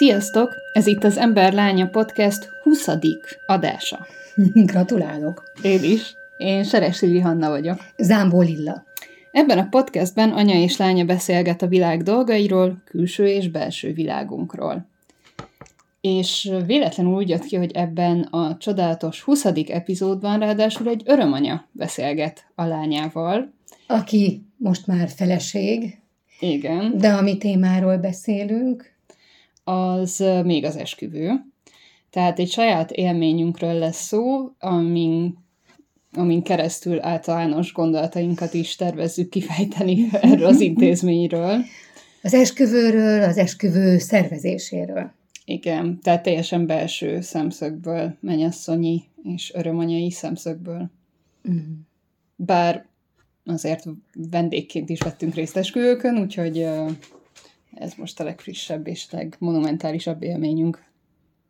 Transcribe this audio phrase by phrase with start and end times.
[0.00, 0.54] Sziasztok!
[0.72, 2.86] Ez itt az Ember Lánya Podcast 20.
[3.46, 4.06] adása.
[4.72, 5.52] Gratulálok!
[5.62, 6.14] Én is.
[6.36, 7.78] Én Seres Lili Hanna vagyok.
[7.96, 8.84] Zámbó Lilla.
[9.32, 14.86] Ebben a podcastben anya és lánya beszélget a világ dolgairól, külső és belső világunkról.
[16.00, 19.44] És véletlenül úgy jött ki, hogy ebben a csodálatos 20.
[19.68, 23.52] epizódban ráadásul egy örömanya beszélget a lányával.
[23.86, 25.98] Aki most már feleség.
[26.38, 26.98] Igen.
[26.98, 28.98] De a mi témáról beszélünk.
[29.64, 31.30] Az még az esküvő.
[32.10, 35.38] Tehát egy saját élményünkről lesz szó, amin,
[36.12, 41.60] amin keresztül általános gondolatainkat is tervezzük kifejteni erről az intézményről.
[42.22, 45.12] Az esküvőről, az esküvő szervezéséről.
[45.44, 50.90] Igen, tehát teljesen belső szemszögből, mennyasszonyi és örömanyai szemszögből.
[51.50, 51.58] Mm.
[52.36, 52.86] Bár
[53.44, 53.84] azért
[54.30, 56.66] vendégként is vettünk részt esküvőkön, úgyhogy
[57.74, 60.84] ez most a legfrissebb és legmonumentálisabb élményünk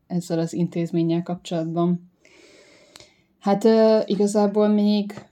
[0.06, 2.10] ezzel az intézménnyel kapcsolatban.
[3.38, 3.64] Hát
[4.08, 5.24] igazából még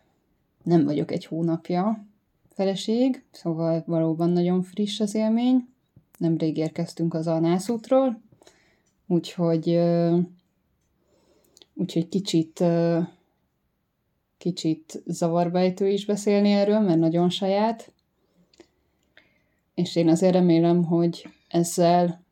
[0.63, 2.07] nem vagyok egy hónapja
[2.49, 5.69] feleség, szóval valóban nagyon friss az élmény.
[6.19, 8.21] Nemrég érkeztünk az Alnászútról,
[9.07, 9.81] úgyhogy,
[11.75, 12.65] úgyhogy kicsit,
[14.39, 17.93] kicsit zavarbejtő is beszélni erről, mert nagyon saját.
[19.79, 22.25] És én azért remélem, hogy ezzel,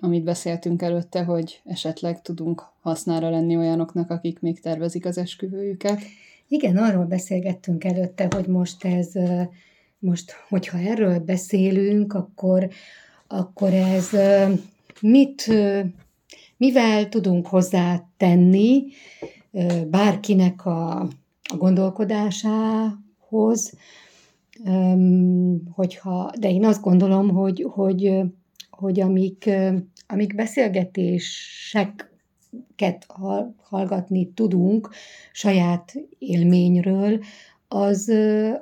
[0.00, 6.00] amit beszéltünk előtte, hogy esetleg tudunk hasznára lenni olyanoknak, akik még tervezik az esküvőjüket.
[6.48, 9.12] Igen, arról beszélgettünk előtte, hogy most ez,
[9.98, 12.68] most, hogyha erről beszélünk, akkor,
[13.26, 14.08] akkor ez
[15.00, 15.50] mit,
[16.56, 18.84] mivel tudunk hozzátenni
[19.90, 21.00] bárkinek a,
[21.42, 23.72] a gondolkodásához,
[25.72, 28.20] hogyha, de én azt gondolom, hogy, hogy,
[28.70, 29.50] hogy amik,
[30.06, 33.06] amik beszélgetéseket
[33.56, 34.90] hallgatni tudunk
[35.32, 37.20] saját élményről,
[37.68, 38.12] az,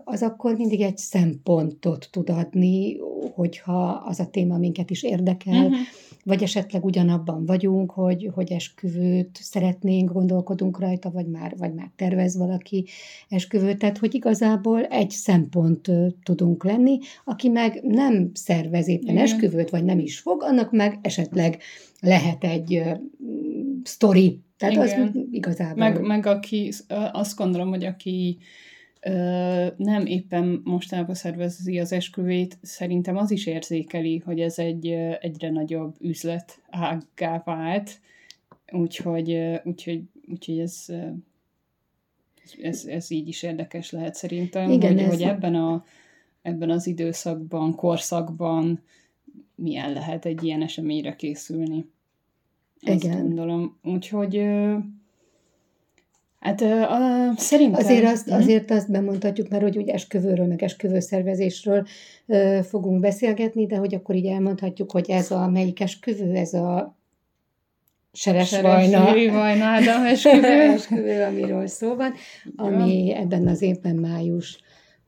[0.05, 2.97] az akkor mindig egy szempontot tud adni,
[3.34, 5.78] hogyha az a téma minket is érdekel, uh-huh
[6.27, 12.37] vagy esetleg ugyanabban vagyunk, hogy, hogy esküvőt szeretnénk, gondolkodunk rajta, vagy már, vagy már tervez
[12.37, 12.87] valaki
[13.29, 15.91] esküvőt, tehát hogy igazából egy szempont
[16.23, 19.23] tudunk lenni, aki meg nem szervez éppen Igen.
[19.23, 21.63] esküvőt, vagy nem is fog, annak meg esetleg
[22.01, 22.99] lehet egy uh,
[23.83, 25.03] sztori, tehát Igen.
[25.03, 25.77] az igazából...
[25.77, 26.73] Meg, meg aki,
[27.13, 28.39] azt gondolom, hogy aki
[29.77, 34.87] nem éppen mostanában szervezi az esküvét, szerintem az is érzékeli, hogy ez egy
[35.21, 38.00] egyre nagyobb üzlet ággá vált,
[38.72, 40.87] úgyhogy, úgyhogy, úgyhogy ez,
[42.62, 45.84] ez, ez így is érdekes lehet szerintem, Igen, hogy, hogy ebben, a,
[46.43, 48.83] ebben az időszakban, korszakban
[49.55, 51.91] milyen lehet egy ilyen eseményre készülni.
[52.81, 53.22] Ezt Igen.
[53.22, 53.78] gondolom.
[53.83, 54.43] Úgyhogy
[56.47, 57.84] Hát uh, szerintem...
[57.84, 61.87] Azért azt, azért azt bemondhatjuk, mert hogy úgy esküvőről, meg esküvőszervezésről
[62.27, 66.97] uh, fogunk beszélgetni, de hogy akkor így elmondhatjuk, hogy ez a melyik esküvő, ez a
[68.12, 69.05] Seres Vajna.
[69.33, 70.47] Vajna esküvő.
[70.47, 72.12] esküvő, amiről szó van,
[72.57, 73.17] ami ja.
[73.17, 74.59] ebben az évben május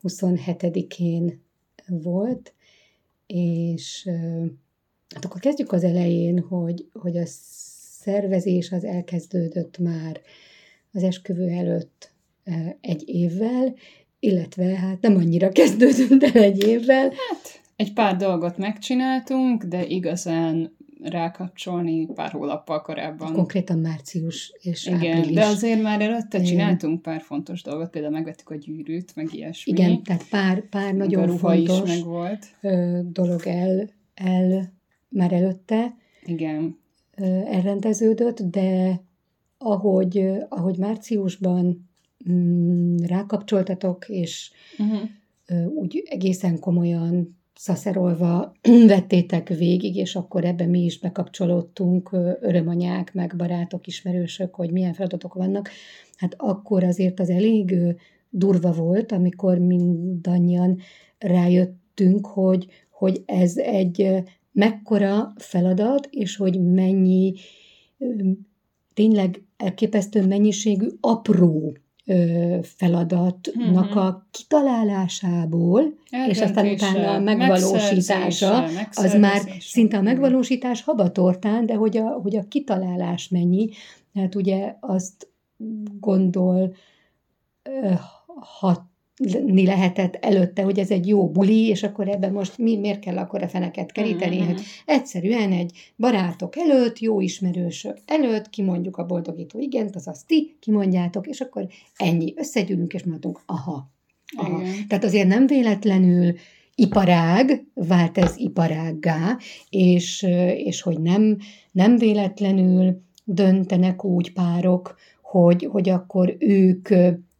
[0.07, 1.43] 27-én
[1.87, 2.53] volt,
[3.27, 4.45] és uh,
[5.15, 7.25] hát akkor kezdjük az elején, hogy, hogy a
[8.01, 10.21] szervezés az elkezdődött már
[10.91, 12.11] az esküvő előtt
[12.81, 13.75] egy évvel,
[14.19, 17.09] illetve hát nem annyira kezdődött el egy évvel.
[17.29, 23.33] Hát egy pár dolgot megcsináltunk, de igazán rákapcsolni pár hónappal korábban.
[23.33, 25.35] Konkrétan március és Igen, április.
[25.35, 29.71] de azért már előtte csináltunk pár fontos dolgot, például megvettük a gyűrűt, meg ilyesmi.
[29.71, 32.45] Igen, tehát pár, pár nagyon a fontos is meg volt.
[33.11, 34.73] dolog el, el
[35.09, 35.95] már előtte.
[36.25, 36.77] Igen.
[37.45, 39.01] Elrendeződött, de
[39.61, 41.89] ahogy, ahogy márciusban
[42.31, 45.75] mm, rákapcsoltatok, és uh-huh.
[45.75, 48.51] úgy egészen komolyan szaszerolva
[48.87, 52.09] vettétek végig, és akkor ebbe mi is bekapcsolódtunk,
[52.41, 55.69] örömanyák, meg barátok, ismerősök, hogy milyen feladatok vannak,
[56.15, 57.75] hát akkor azért az elég
[58.29, 60.79] durva volt, amikor mindannyian
[61.17, 67.33] rájöttünk, hogy, hogy ez egy mekkora feladat, és hogy mennyi
[68.99, 71.77] tényleg elképesztő mennyiségű apró
[72.61, 74.05] feladatnak uh-huh.
[74.05, 75.83] a kitalálásából,
[76.27, 82.35] és aztán utána a megvalósítása, az már szinte a megvalósítás habatortán, de hogy a, hogy
[82.35, 83.69] a kitalálás mennyi,
[84.13, 85.27] tehát ugye azt
[85.99, 86.75] gondol,
[88.39, 88.81] hat,
[89.55, 93.43] lehetett előtte, hogy ez egy jó buli, és akkor ebben most mi, miért kell akkor
[93.43, 94.45] a feneket keríteni, mm-hmm.
[94.45, 101.27] hogy egyszerűen egy barátok előtt, jó ismerősök előtt kimondjuk a boldogító igent, azaz ti kimondjátok,
[101.27, 102.33] és akkor ennyi.
[102.35, 103.91] Összegyűlünk, és mondunk, aha,
[104.37, 104.61] aha.
[104.61, 104.87] Igen.
[104.87, 106.33] Tehát azért nem véletlenül
[106.75, 109.37] iparág, vált ez iparággá,
[109.69, 110.25] és,
[110.55, 111.37] és hogy nem,
[111.71, 116.89] nem véletlenül döntenek úgy párok, hogy, hogy akkor ők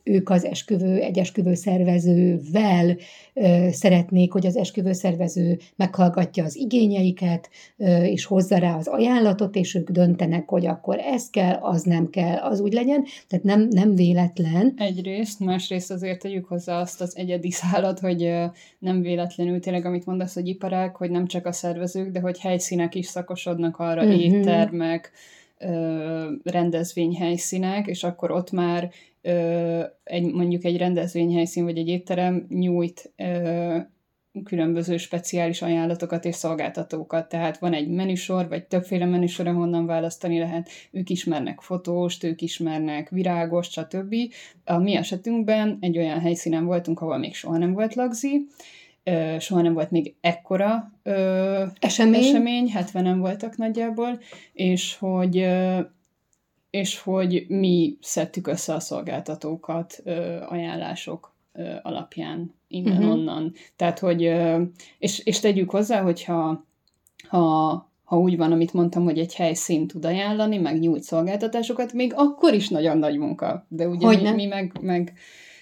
[0.09, 2.97] ők az esküvő, egy esküvő szervezővel
[3.69, 7.49] szeretnék, hogy az esküvő szervező meghallgatja az igényeiket,
[8.03, 12.35] és hozza rá az ajánlatot, és ők döntenek, hogy akkor ez kell, az nem kell,
[12.35, 13.05] az úgy legyen.
[13.27, 14.73] Tehát nem, nem véletlen.
[14.77, 18.33] Egyrészt, másrészt azért tegyük hozzá azt az egyedi szállat, hogy
[18.79, 22.95] nem véletlenül tényleg, amit mondasz, hogy iparák, hogy nem csak a szervezők, de hogy helyszínek
[22.95, 24.21] is szakosodnak arra, uh-huh.
[24.21, 25.11] éttermek,
[26.43, 28.91] rendezvényhelyszínek, és akkor ott már
[30.03, 33.13] egy, mondjuk egy rendezvényhelyszín vagy egy étterem nyújt
[34.43, 37.29] különböző speciális ajánlatokat és szolgáltatókat.
[37.29, 40.69] Tehát van egy menüsor, vagy többféle menüsor, ahonnan választani lehet.
[40.91, 44.15] Ők ismernek fotóst, ők ismernek virágos, stb.
[44.65, 48.47] A mi esetünkben egy olyan helyszínen voltunk, ahol még soha nem volt lagzi,
[49.39, 50.91] soha nem volt még ekkora
[51.79, 54.19] esemény, esemény 70-en voltak nagyjából,
[54.53, 55.47] és hogy
[56.69, 60.03] és hogy mi szedtük össze a szolgáltatókat
[60.47, 61.33] ajánlások
[61.81, 63.43] alapján innen-onnan.
[63.43, 63.57] Uh-huh.
[63.75, 64.33] Tehát, hogy,
[64.99, 66.65] és, és tegyük hozzá, hogyha
[67.27, 67.69] ha,
[68.03, 72.53] ha úgy van, amit mondtam, hogy egy helyszín tud ajánlani, meg nyújt szolgáltatásokat, még akkor
[72.53, 73.65] is nagyon nagy munka.
[73.67, 75.13] De ugye hogy mi, mi meg, meg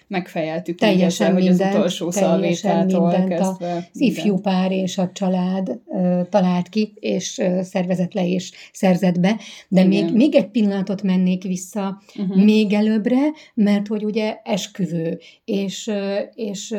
[0.07, 3.75] megfejeltük teljesen mindent, hogy az utolsó szalvétától kezdve.
[3.75, 9.19] Az ifjú pár és a család uh, talált ki, és uh, szervezett le és szerzett
[9.19, 12.43] be, de még, még egy pillanatot mennék vissza uh-huh.
[12.43, 15.91] még előbbre, mert hogy ugye esküvő, és,
[16.35, 16.75] és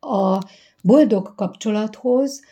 [0.00, 0.38] a
[0.82, 2.42] boldog kapcsolathoz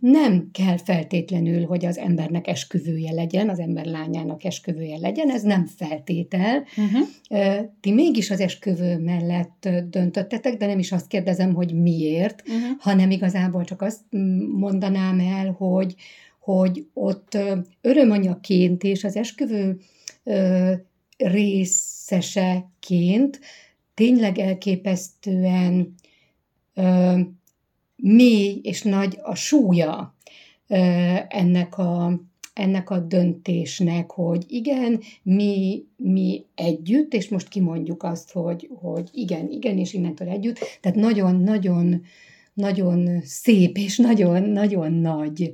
[0.00, 5.66] nem kell feltétlenül, hogy az embernek esküvője legyen, az ember lányának esküvője legyen, ez nem
[5.66, 6.64] feltétel.
[6.76, 7.08] Uh-huh.
[7.80, 12.62] Ti mégis az esküvő mellett döntöttetek, de nem is azt kérdezem, hogy miért, uh-huh.
[12.78, 14.00] hanem igazából csak azt
[14.56, 15.94] mondanám el, hogy,
[16.40, 17.38] hogy ott
[17.80, 19.78] örömanyaként és az esküvő
[21.16, 23.40] részeseként
[23.94, 25.94] tényleg elképesztően
[28.02, 30.14] mély és nagy a súlya
[31.28, 32.20] ennek a,
[32.54, 39.50] ennek a döntésnek, hogy igen, mi, mi együtt, és most kimondjuk azt, hogy, hogy igen,
[39.50, 42.02] igen, és innentől együtt, tehát nagyon-nagyon
[42.54, 45.52] nagyon szép és nagyon-nagyon nagy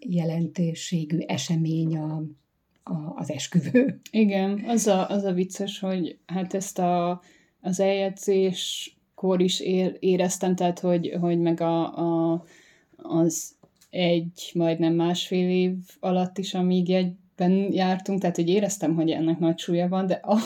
[0.00, 2.22] jelentőségű esemény a,
[2.82, 4.00] a, az esküvő.
[4.10, 7.22] Igen, az a, az a vicces, hogy hát ezt a,
[7.60, 8.90] az eljegyzés
[9.22, 9.60] kor is
[10.00, 12.44] éreztem, tehát hogy, hogy meg a, a,
[12.96, 13.54] az
[13.90, 19.58] egy, majdnem másfél év alatt is, amíg egyben jártunk, tehát hogy éreztem, hogy ennek nagy
[19.58, 20.38] súlya van, de a,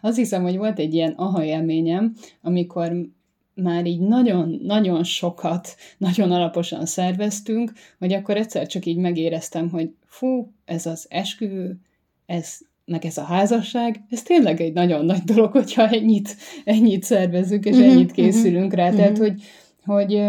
[0.00, 3.08] az hiszem, hogy volt egy ilyen aha élményem, amikor
[3.54, 10.52] már így nagyon-nagyon sokat, nagyon alaposan szerveztünk, hogy akkor egyszer csak így megéreztem, hogy fú,
[10.64, 11.78] ez az esküvő,
[12.26, 17.64] ez meg ez a házasság, ez tényleg egy nagyon nagy dolog, hogyha ennyit, ennyit szervezünk,
[17.64, 18.86] és mm-hmm, ennyit készülünk rá.
[18.86, 18.96] Mm-hmm.
[18.96, 19.42] Tehát, hogy,
[19.84, 20.22] hogy,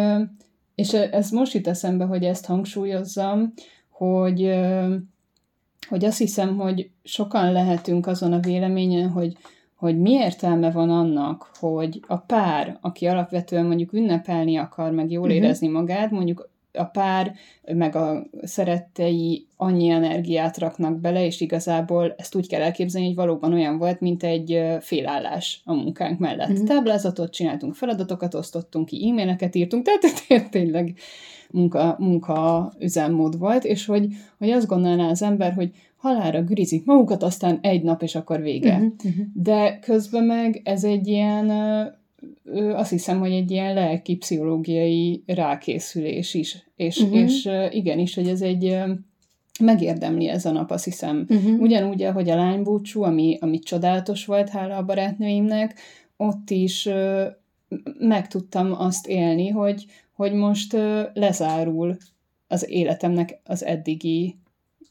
[0.75, 3.53] és ez most itt eszembe, hogy ezt hangsúlyozzam,
[3.89, 4.55] hogy,
[5.87, 9.37] hogy azt hiszem, hogy sokan lehetünk azon a véleményen, hogy,
[9.75, 15.23] hogy mi értelme van annak, hogy a pár, aki alapvetően mondjuk ünnepelni akar, meg jól
[15.23, 15.37] uh-huh.
[15.37, 17.33] érezni magát, mondjuk a pár,
[17.73, 23.53] meg a szerettei annyi energiát raknak bele, és igazából ezt úgy kell elképzelni, hogy valóban
[23.53, 26.51] olyan volt, mint egy félállás a munkánk mellett.
[26.51, 26.65] Mm-hmm.
[26.65, 30.97] Táblázatot csináltunk, feladatokat osztottunk ki, e-maileket írtunk, tehát tényleg
[31.51, 37.23] munka, munka üzemmód volt, és hogy, hogy azt gondolná az ember, hogy halára gürizik magukat,
[37.23, 38.77] aztán egy nap, és akkor vége.
[38.77, 39.21] Mm-hmm.
[39.33, 41.51] De közben meg ez egy ilyen
[42.73, 46.63] azt hiszem, hogy egy ilyen lelki pszichológiai rákészülés is.
[46.75, 47.19] És, uh-huh.
[47.19, 48.77] és igenis, hogy ez egy
[49.59, 51.25] megérdemli ez a nap, azt hiszem.
[51.29, 51.61] Uh-huh.
[51.61, 55.79] Ugyanúgy, ahogy a lánybúcsú, ami, ami csodálatos volt, hála a barátnőimnek,
[56.17, 56.89] ott is
[57.99, 60.77] meg tudtam azt élni, hogy, hogy most
[61.13, 61.97] lezárul
[62.47, 64.35] az életemnek az eddigi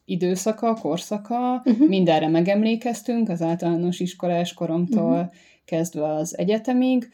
[0.04, 1.88] időszaka, korszaka, uh-huh.
[1.88, 5.32] mindenre megemlékeztünk, az általános iskolás koromtól uh-huh.
[5.64, 7.12] kezdve az egyetemig,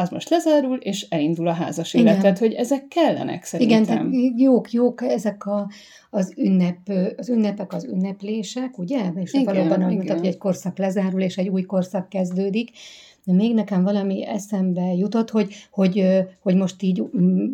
[0.00, 2.08] az most lezárul, és elindul a házas élet.
[2.08, 2.20] Igen.
[2.20, 3.82] Tehát, hogy ezek kellenek szerintem.
[3.82, 5.70] Igen, tehát jók, jók ezek a,
[6.10, 6.78] az, ünnep,
[7.16, 9.10] az ünnepek, az ünneplések, ugye?
[9.14, 12.70] És igen, valóban, ahogy mondtad, hogy egy korszak lezárul, és egy új korszak kezdődik,
[13.24, 16.06] de még nekem valami eszembe jutott, hogy, hogy,
[16.40, 17.02] hogy most így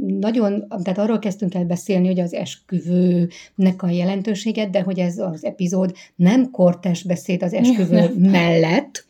[0.06, 5.44] nagyon, tehát arról kezdtünk el beszélni, hogy az esküvőnek a jelentőséget, de hogy ez az
[5.44, 9.06] epizód nem kortes beszéd az esküvő mellett,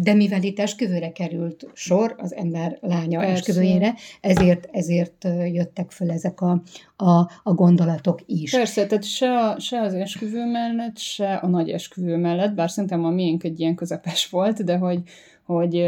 [0.00, 3.32] de mivel itt esküvőre került sor, az ember lánya Persze.
[3.32, 6.62] esküvőjére, ezért, ezért jöttek föl ezek a,
[6.96, 8.50] a, a gondolatok is.
[8.50, 13.04] Persze, tehát se, a, se az esküvő mellett, se a nagy esküvő mellett, bár szerintem
[13.04, 15.02] a miénk egy ilyen közepes volt, de hogy,
[15.48, 15.86] hogy,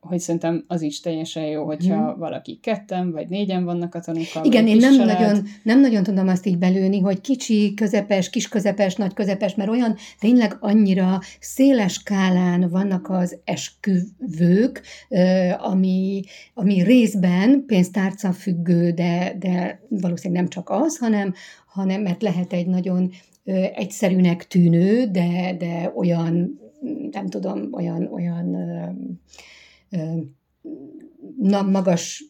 [0.00, 2.18] hogy szerintem az is teljesen jó, hogyha hmm.
[2.18, 4.44] valaki ketten vagy négyen vannak a tanúkkal.
[4.44, 8.94] Igen, én nem nagyon, nem nagyon tudom azt így belőni, hogy kicsi, közepes, kis közepes,
[8.94, 14.82] nagy közepes, mert olyan tényleg annyira széles skálán vannak az esküvők,
[15.58, 16.22] ami,
[16.54, 21.34] ami részben pénztárca függő, de, de valószínűleg nem csak az, hanem,
[21.66, 23.10] hanem mert lehet egy nagyon
[23.74, 26.64] egyszerűnek tűnő, de, de olyan
[27.10, 29.98] nem tudom, olyan, olyan ö, ö,
[31.40, 32.24] na, magas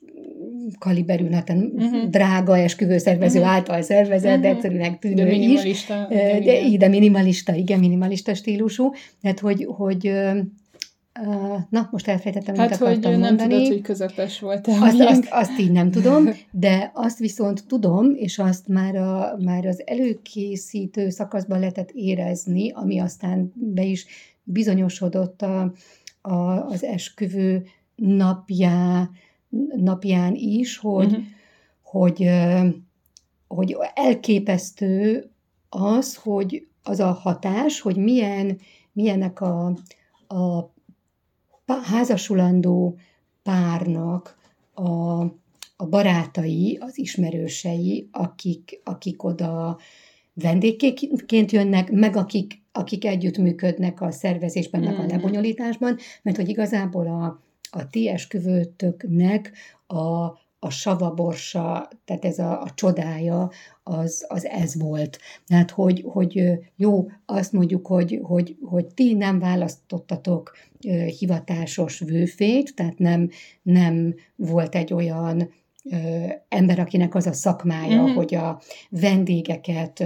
[0.78, 2.08] kaliberű, hát uh-huh.
[2.08, 3.54] drága esküvőszervező uh-huh.
[3.54, 4.42] által szervezett, uh-huh.
[4.42, 6.16] de egyszerűnek tűnő de minimalista, is.
[6.16, 6.78] De, de, igen.
[6.78, 8.92] de minimalista, igen, minimalista stílusú.
[9.20, 10.12] Tehát, hogy, hogy
[11.70, 13.48] Na, most elfejtettem, hát, mit akartam hogy mondani.
[13.48, 18.14] nem tudod, hogy közepes volt azt, azt, azt így nem tudom, de azt viszont tudom,
[18.14, 24.06] és azt már, a, már az előkészítő szakaszban lehetett érezni, ami aztán be is
[24.48, 25.72] bizonyosodott a,
[26.20, 29.10] a, az esküvő napjá,
[29.76, 31.24] napján is, hogy, uh-huh.
[31.82, 32.30] hogy,
[33.46, 35.30] hogy elképesztő
[35.68, 38.58] az, hogy az a hatás, hogy milyen,
[38.92, 39.66] milyenek a,
[40.26, 40.70] a
[41.82, 42.98] házasulandó
[43.42, 44.38] párnak
[44.74, 45.20] a,
[45.76, 49.78] a barátai, az ismerősei, akik, akik oda
[50.42, 55.08] vendégként jönnek, meg akik, akik együttműködnek a szervezésben, meg a mm-hmm.
[55.08, 59.52] lebonyolításban, mert hogy igazából a, a ti esküvőtöknek
[59.86, 60.24] a,
[60.58, 63.50] a savaborsa, tehát ez a, a csodája,
[63.82, 65.18] az, az ez volt.
[65.46, 66.42] Tehát, hogy, hogy
[66.76, 70.56] jó, azt mondjuk, hogy, hogy, hogy ti nem választottatok
[71.18, 73.30] hivatásos vőfét, tehát nem,
[73.62, 75.50] nem volt egy olyan
[76.48, 78.14] ember, akinek az a szakmája, mm-hmm.
[78.14, 80.04] hogy a vendégeket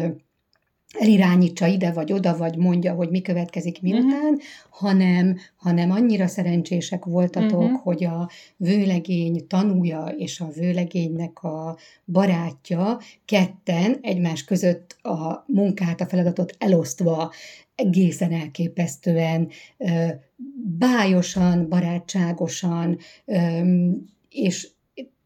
[0.99, 4.41] elirányítsa ide vagy oda, vagy mondja, hogy mi következik miután, uh-huh.
[4.71, 7.81] hanem, hanem annyira szerencsések voltatok, uh-huh.
[7.81, 16.07] hogy a vőlegény tanúja és a vőlegénynek a barátja ketten egymás között a munkát, a
[16.07, 17.33] feladatot elosztva
[17.75, 19.49] egészen elképesztően
[20.79, 22.99] bájosan, barátságosan,
[24.31, 24.69] és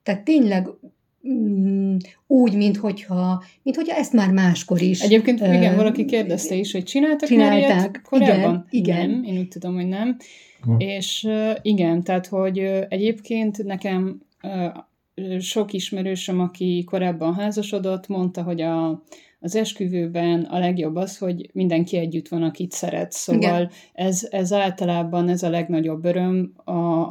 [0.04, 0.68] tehát tényleg
[1.28, 1.96] mm,
[2.26, 5.00] úgy, mint hogyha, mint hogyha ezt már máskor is.
[5.00, 8.66] Egyébként uh, igen, valaki kérdezte is, hogy csináltak csinálták, már ilyet korábban?
[8.70, 9.10] Igen, igen.
[9.10, 10.16] Nem, én úgy tudom, hogy nem.
[10.78, 11.28] És
[11.62, 12.58] igen, tehát, hogy
[12.88, 14.20] egyébként nekem
[15.40, 19.02] sok ismerősöm, aki korábban házasodott, mondta, hogy a,
[19.40, 23.12] az esküvőben a legjobb az, hogy mindenki együtt van, akit szeret.
[23.12, 27.06] Szóval ez, ez általában ez a legnagyobb öröm a,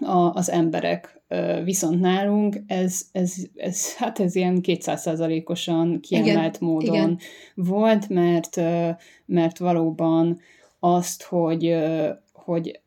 [0.00, 1.24] a, az emberek
[1.64, 7.18] Viszont nálunk ez, ez, ez, hát ez ilyen 200%-osan kiemelt igen, módon igen.
[7.54, 8.60] volt, mert,
[9.26, 10.40] mert valóban
[10.80, 11.76] azt, hogy,
[12.32, 12.80] hogy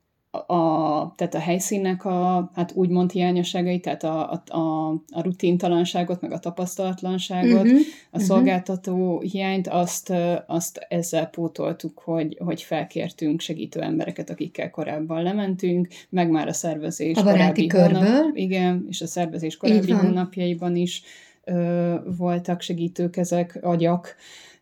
[0.46, 6.40] a, tehát a helyszínnek a, hát úgymond hiányosságai, tehát a, a, a, rutintalanságot, meg a
[6.40, 8.22] tapasztalatlanságot, uh-huh, a uh-huh.
[8.22, 10.14] szolgáltató hiányt, azt,
[10.48, 17.18] azt ezzel pótoltuk, hogy, hogy felkértünk segítő embereket, akikkel korábban lementünk, meg már a szervezés
[17.18, 18.02] a korábbi körből.
[18.02, 21.02] Hónap, igen, és a szervezés korábbi hónapjaiban is
[21.44, 24.16] ö, voltak segítők ezek, agyak,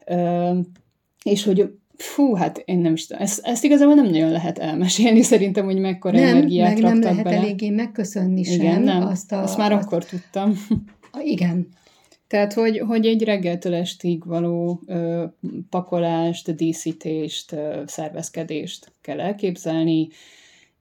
[0.06, 0.60] ö,
[1.24, 3.22] és hogy Fú, hát én nem is tudom.
[3.22, 7.24] Ezt, ezt igazából nem nagyon lehet elmesélni, szerintem, hogy mekkora nem, energiát meg nem lehet
[7.24, 7.36] bele.
[7.36, 8.56] eléggé megköszönni sem.
[8.56, 9.02] Igen, nem.
[9.08, 9.86] Azt, a, azt már azt...
[9.86, 10.54] akkor tudtam.
[11.24, 11.68] Igen.
[12.28, 15.24] Tehát, hogy, hogy egy reggeltől estig való ö,
[15.70, 20.08] pakolást, díszítést, ö, szervezkedést kell elképzelni,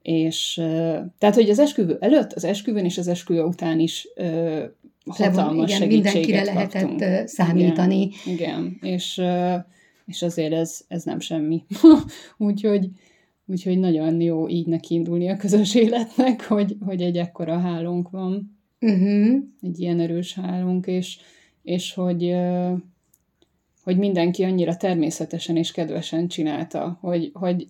[0.01, 4.63] és ö, tehát, hogy az esküvő előtt, az esküvőn és az esküvő után is ö,
[5.05, 7.27] hatalmas igen, segítséget mindenkire lehetett kaptunk.
[7.27, 8.09] számítani.
[8.25, 8.77] Igen, igen.
[8.81, 9.55] és ö,
[10.05, 11.63] és azért ez, ez nem semmi.
[12.37, 12.89] úgyhogy,
[13.45, 18.57] úgyhogy nagyon jó így neki indulni a közös életnek, hogy, hogy egy ekkora hálónk van.
[18.81, 19.43] Uh-huh.
[19.61, 21.17] Egy ilyen erős hálónk, és,
[21.63, 22.35] és hogy,
[23.83, 27.67] hogy mindenki annyira természetesen és kedvesen csinálta, hogy, hogy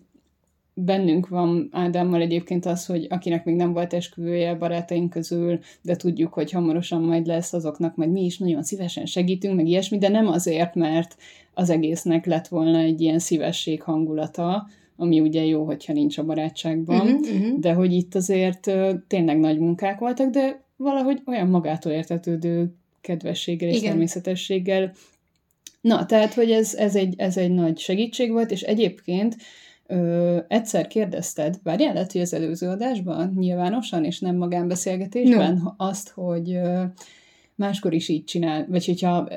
[0.78, 6.32] bennünk van Ádámmal egyébként az, hogy akinek még nem volt esküvője barátaink közül, de tudjuk,
[6.32, 10.28] hogy hamarosan majd lesz, azoknak majd mi is nagyon szívesen segítünk, meg ilyesmi, de nem
[10.28, 11.16] azért, mert
[11.54, 14.66] az egésznek lett volna egy ilyen szívesség hangulata,
[14.96, 17.58] ami ugye jó, hogyha nincs a barátságban, uh-huh, uh-huh.
[17.58, 18.70] de hogy itt azért
[19.06, 23.88] tényleg nagy munkák voltak, de valahogy olyan magától értetődő kedvességgel és Igen.
[23.88, 24.92] természetességgel.
[25.80, 29.36] Na, tehát, hogy ez, ez, egy, ez egy nagy segítség volt, és egyébként
[29.86, 35.86] Ö, egyszer kérdezted, várjál, lehet, hogy az előző adásban, nyilvánosan és nem magánbeszélgetésben, no.
[35.86, 36.82] azt, hogy ö,
[37.56, 39.28] máskor is így csinál, vagy hogyha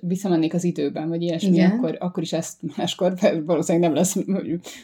[0.00, 3.14] visszamennék az időben, vagy ilyesmi, akkor, akkor is ezt máskor,
[3.44, 4.16] valószínűleg nem lesz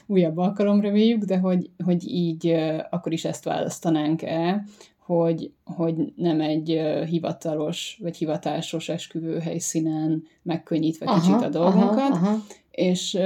[0.06, 2.54] újabb alkalom, reméljük, de hogy, hogy így
[2.90, 4.64] akkor is ezt választanánk-e,
[4.98, 12.26] hogy, hogy nem egy hivatalos vagy hivatásos esküvő helyszínen megkönnyítve aha, kicsit a dolgunkat, aha,
[12.26, 12.42] aha.
[12.70, 13.18] és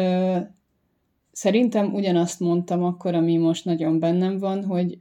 [1.39, 4.99] szerintem ugyanazt mondtam akkor, ami most nagyon bennem van, hogy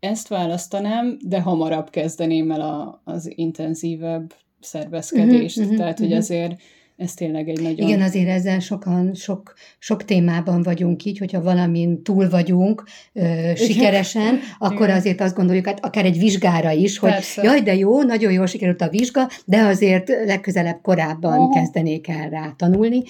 [0.00, 5.58] ezt választanám, de hamarabb kezdeném el a, az intenzívebb szervezkedést.
[5.58, 6.08] Uh-huh, Tehát, uh-huh.
[6.08, 6.60] hogy azért
[7.00, 7.88] ez tényleg egy nagyon...
[7.88, 14.38] Igen, azért ezzel sokan, sok, sok témában vagyunk így, hogyha valamin túl vagyunk ö, sikeresen,
[14.58, 14.96] akkor Igen.
[14.96, 17.42] azért azt gondoljuk, hát akár egy vizsgára is, hogy Persze.
[17.42, 21.54] jaj, de jó, nagyon jól sikerült a vizsga, de azért legközelebb korábban oh.
[21.54, 23.02] kezdenék el rá tanulni,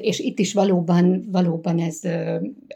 [0.00, 2.00] és itt is valóban, valóban ez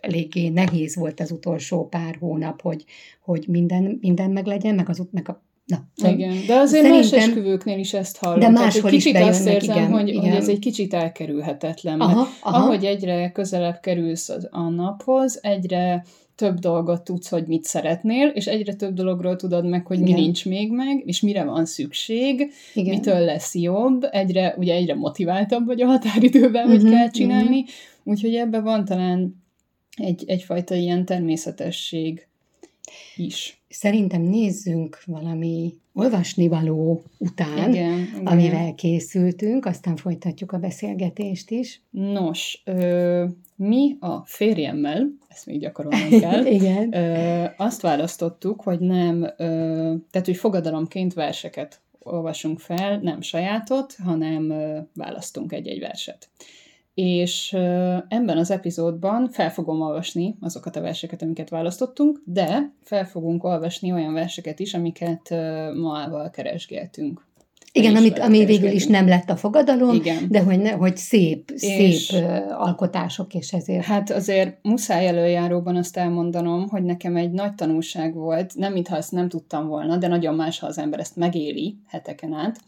[0.00, 2.84] eléggé nehéz volt az utolsó pár hónap, hogy,
[3.24, 5.47] hogy minden, minden meglegyen, meg, az, meg a
[5.96, 8.38] Na, igen, de azért szerintem, más esküvőknél is ezt hallom.
[8.38, 10.20] De máshol is kicsit azt érzem, igen, hogy, igen.
[10.20, 12.00] hogy ez egy kicsit elkerülhetetlen.
[12.00, 12.64] Aha, mert aha.
[12.64, 18.74] ahogy egyre közelebb kerülsz a naphoz, egyre több dolgot tudsz, hogy mit szeretnél, és egyre
[18.74, 20.12] több dologról tudod meg, hogy Igen.
[20.12, 22.94] mi nincs még meg, és mire van szükség, Igen.
[22.94, 27.68] mitől lesz jobb, egyre, ugye egyre motiváltabb vagy a határidőben, uh-huh, hogy kell csinálni, uh-huh.
[28.04, 29.44] úgyhogy ebben van talán
[29.96, 32.27] egy, egyfajta ilyen természetesség
[33.16, 33.60] is.
[33.68, 38.26] Szerintem nézzünk valami olvasnivaló után, igen, igen.
[38.26, 41.82] amivel készültünk, aztán folytatjuk a beszélgetést is.
[41.90, 43.24] Nos, ö,
[43.56, 46.94] mi a férjemmel, ezt még gyakorolnom kell, igen.
[46.94, 54.52] Ö, azt választottuk, hogy nem, ö, tehát hogy fogadalomként verseket olvasunk fel, nem sajátot, hanem
[54.94, 56.28] választunk egy-egy verset
[57.00, 57.52] és
[58.08, 63.92] ebben az epizódban fel fogom olvasni azokat a verseket, amiket választottunk, de fel fogunk olvasni
[63.92, 65.34] olyan verseket is, amiket
[65.74, 67.26] maával keresgéltünk.
[67.72, 70.26] Igen, amit, ami végül is nem lett a fogadalom, Igen.
[70.28, 73.84] de hogy, ne, hogy szép, és szép alkotások, és ezért...
[73.84, 79.12] Hát azért muszáj előjáróban azt elmondanom, hogy nekem egy nagy tanulság volt, nem mintha ezt
[79.12, 82.60] nem tudtam volna, de nagyon más, ha az ember ezt megéli heteken át,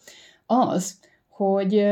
[0.47, 0.99] az,
[1.47, 1.85] hogy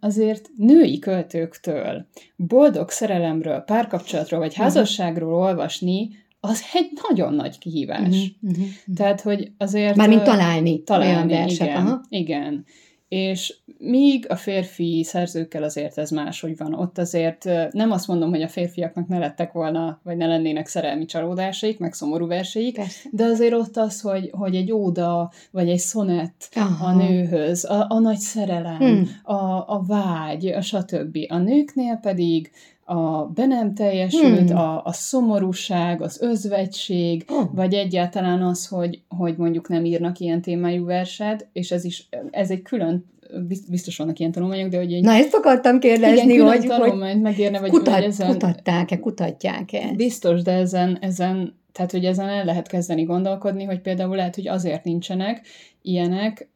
[0.00, 4.62] azért női költőktől boldog szerelemről, párkapcsolatról vagy mhm.
[4.62, 6.08] házasságról olvasni,
[6.40, 8.00] az egy nagyon nagy kihívás.
[8.00, 8.66] Uh-huh, uh-huh.
[8.94, 9.96] Tehát, hogy azért...
[9.96, 11.48] Mármint találni, találni olyan.
[11.48, 12.00] Igen, Aha.
[12.08, 12.64] igen.
[13.08, 16.74] És míg a férfi szerzőkkel azért ez máshogy van.
[16.74, 21.04] Ott azért nem azt mondom, hogy a férfiaknak ne lettek volna, vagy ne lennének szerelmi
[21.04, 23.08] csalódásaik, meg szomorú verseik, Persze.
[23.12, 26.86] de azért ott az, hogy, hogy egy óda, vagy egy szonett Aha.
[26.86, 29.08] a nőhöz, a, a nagy szerelem, hmm.
[29.22, 29.34] a,
[29.66, 31.18] a vágy, a stb.
[31.28, 32.50] A nőknél pedig
[32.88, 34.58] a be nem teljesült, hmm.
[34.58, 37.54] a, a szomorúság, az özvegység, oh.
[37.54, 42.50] vagy egyáltalán az, hogy, hogy mondjuk nem írnak ilyen témájú verset, és ez is, ez
[42.50, 43.04] egy külön
[43.68, 45.02] biztos vannak ilyen tanulmányok, de hogy egy...
[45.02, 48.28] Na, ezt akartam kérdezni, igen, hogy, hogy megérne, vagy, kutat, vagy ezen...
[48.28, 49.92] kutatták-e, kutatják-e?
[49.96, 54.48] Biztos, de ezen, ezen, tehát hogy ezen el lehet kezdeni gondolkodni, hogy például lehet, hogy
[54.48, 55.46] azért nincsenek
[55.82, 56.48] ilyenek,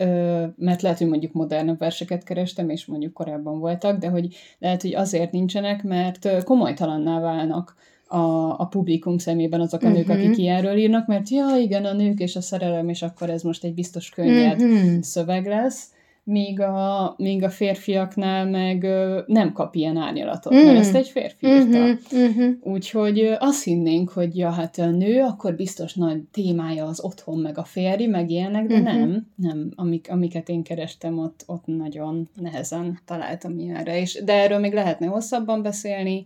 [0.56, 4.94] mert lehet, hogy mondjuk modernebb verseket kerestem, és mondjuk korábban voltak, de hogy lehet, hogy
[4.94, 7.74] azért nincsenek, mert komolytalanná válnak
[8.10, 10.06] a, a publikum szemében azok a uh-huh.
[10.06, 13.42] nők, akik ilyenről írnak, mert ja, igen, a nők és a szerelem, és akkor ez
[13.42, 15.00] most egy biztos könnyed uh-huh.
[15.00, 15.86] szöveg lesz
[16.30, 18.86] míg a, míg a férfiaknál meg
[19.26, 20.64] nem kap ilyen árnyalatot, mm.
[20.64, 21.78] mert ezt egy férfi írta.
[21.78, 22.50] Mm-hmm, mm-hmm.
[22.60, 27.58] Úgyhogy azt hinnénk, hogy ja, hát a nő, akkor biztos nagy témája az otthon, meg
[27.58, 28.84] a férj, meg ilyenek, de mm-hmm.
[28.84, 29.70] nem, nem.
[29.74, 34.00] Amik, amiket én kerestem, ott, ott nagyon nehezen találtam ilyenre.
[34.00, 36.24] És, de erről még lehetne hosszabban beszélni,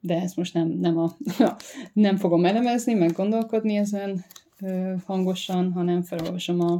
[0.00, 1.16] de ezt most nem, nem, a,
[1.92, 4.24] nem fogom elemezni, meg gondolkodni ezen
[5.06, 6.78] hangosan, hanem felolvasom a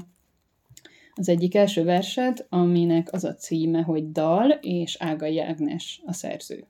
[1.18, 6.66] az egyik első verset, aminek az a címe, hogy Dal, és Ágai Ágnes a szerző.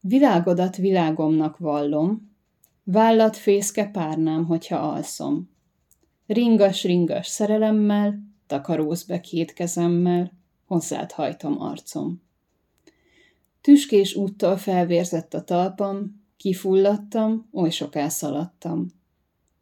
[0.00, 2.36] Világodat világomnak vallom,
[2.84, 5.50] vállat fészke párnám, hogyha alszom.
[6.26, 10.32] Ringas-ringas szerelemmel, takaróz be két kezemmel,
[10.66, 12.22] hozzád hajtom arcom.
[13.60, 19.01] Tüskés úttal felvérzett a talpam, kifulladtam, oly soká szaladtam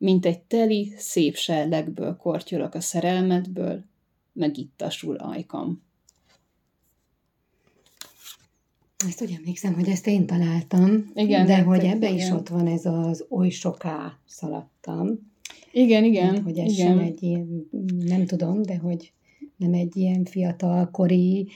[0.01, 3.85] mint egy teli, szép sellegből kortyolok a szerelmetből,
[4.33, 5.83] meg ittasul ajkam.
[9.09, 12.27] Ezt úgy emlékszem, hogy ezt én találtam, igen, de hogy ebbe igen.
[12.27, 15.33] is ott van ez az oly soká szaladtam.
[15.73, 16.35] Igen, igen.
[16.35, 16.87] Hát, hogy ez igen.
[16.87, 19.13] sem egy ilyen, nem tudom, de hogy
[19.57, 21.49] nem egy ilyen fiatalkori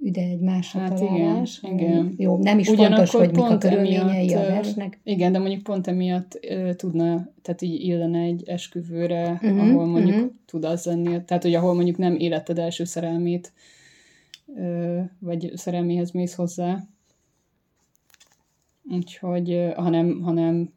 [0.00, 0.40] üde egy
[0.72, 2.14] hát igen, igen.
[2.16, 5.00] Jó, nem is Ugyanakkor fontos, hogy mik a körülményei emiatt, a versnek.
[5.04, 10.16] Igen, de mondjuk pont emiatt uh, tudna, tehát így illene egy esküvőre, uh-huh, ahol mondjuk
[10.16, 10.30] uh-huh.
[10.46, 13.52] tud az lenni, tehát hogy ahol mondjuk nem életed első szerelmét,
[14.46, 16.82] uh, vagy szerelméhez mész hozzá,
[18.90, 20.74] úgyhogy, uh, hanem, hanem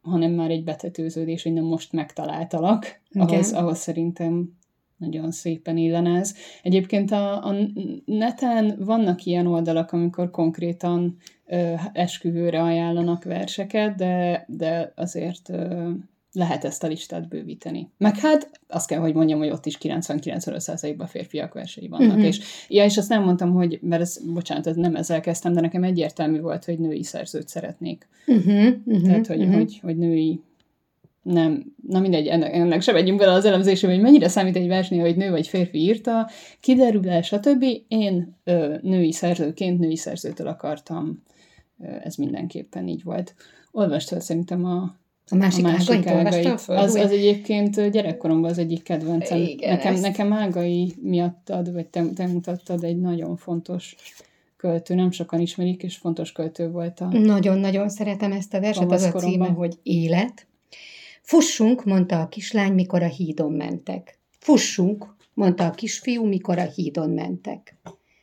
[0.00, 4.58] hanem már egy betetőződés, hogy nem most megtaláltalak, ahhoz, ahhoz szerintem
[5.00, 6.34] nagyon szépen illene ez.
[6.62, 7.54] Egyébként a, a
[8.04, 15.90] neten vannak ilyen oldalak, amikor konkrétan ö, esküvőre ajánlanak verseket, de, de azért ö,
[16.32, 17.90] lehet ezt a listát bővíteni.
[17.98, 22.08] Meg hát azt kell, hogy mondjam, hogy ott is 99%-ban férfiak versei vannak.
[22.08, 22.26] Uh-huh.
[22.26, 25.60] És, ja, és azt nem mondtam, hogy, mert ez, bocsánat, ez nem ezzel kezdtem, de
[25.60, 28.08] nekem egyértelmű volt, hogy női szerzőt szeretnék.
[28.26, 29.54] Uh-huh, Tehát, hogy, uh-huh.
[29.54, 30.40] hogy, hogy női
[31.22, 35.00] nem, na mindegy, ennek, ennek sem megyünk bele az elemzésbe, hogy mennyire számít egy versnél,
[35.00, 36.28] hogy nő vagy férfi írta,
[36.60, 37.64] kiderül el, stb.
[37.88, 41.22] Én ö, női szerzőként női szerzőtől akartam,
[41.80, 43.34] ö, ez mindenképpen így volt.
[43.72, 44.98] Olvast fel szerintem a
[45.32, 46.46] a másik, a másik ágait, ágait.
[46.66, 49.38] Az, az egyébként gyerekkoromban az egyik kedvencem.
[49.38, 50.02] Igen, nekem, ezt...
[50.02, 53.96] nekem ágai miattad, vagy te, te mutattad egy nagyon fontos
[54.56, 57.04] költő, nem sokan ismerik, és fontos költő volt a...
[57.18, 60.46] Nagyon-nagyon szeretem ezt a verset, az a címe, hogy Élet.
[61.30, 64.18] Fussunk, mondta a kislány, mikor a hídon mentek.
[64.38, 67.76] Fussunk, mondta a kisfiú, mikor a hídon mentek.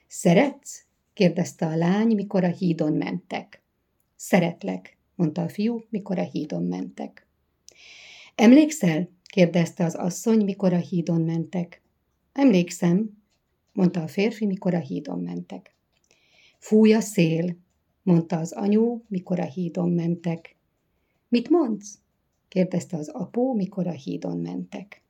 [0.07, 0.85] Szeretsz?
[1.13, 3.61] kérdezte a lány, mikor a hídon mentek.
[4.15, 7.27] Szeretlek, mondta a fiú, mikor a hídon mentek.
[8.35, 9.09] Emlékszel?
[9.23, 11.81] kérdezte az asszony, mikor a hídon mentek.
[12.33, 13.17] Emlékszem,
[13.73, 15.75] mondta a férfi, mikor a hídon mentek.
[16.57, 17.57] Fúj a szél,
[18.03, 20.55] mondta az anyu, mikor a hídon mentek.
[21.27, 21.99] Mit mondsz?
[22.47, 25.01] Kérdezte az apó, mikor a hídon mentek.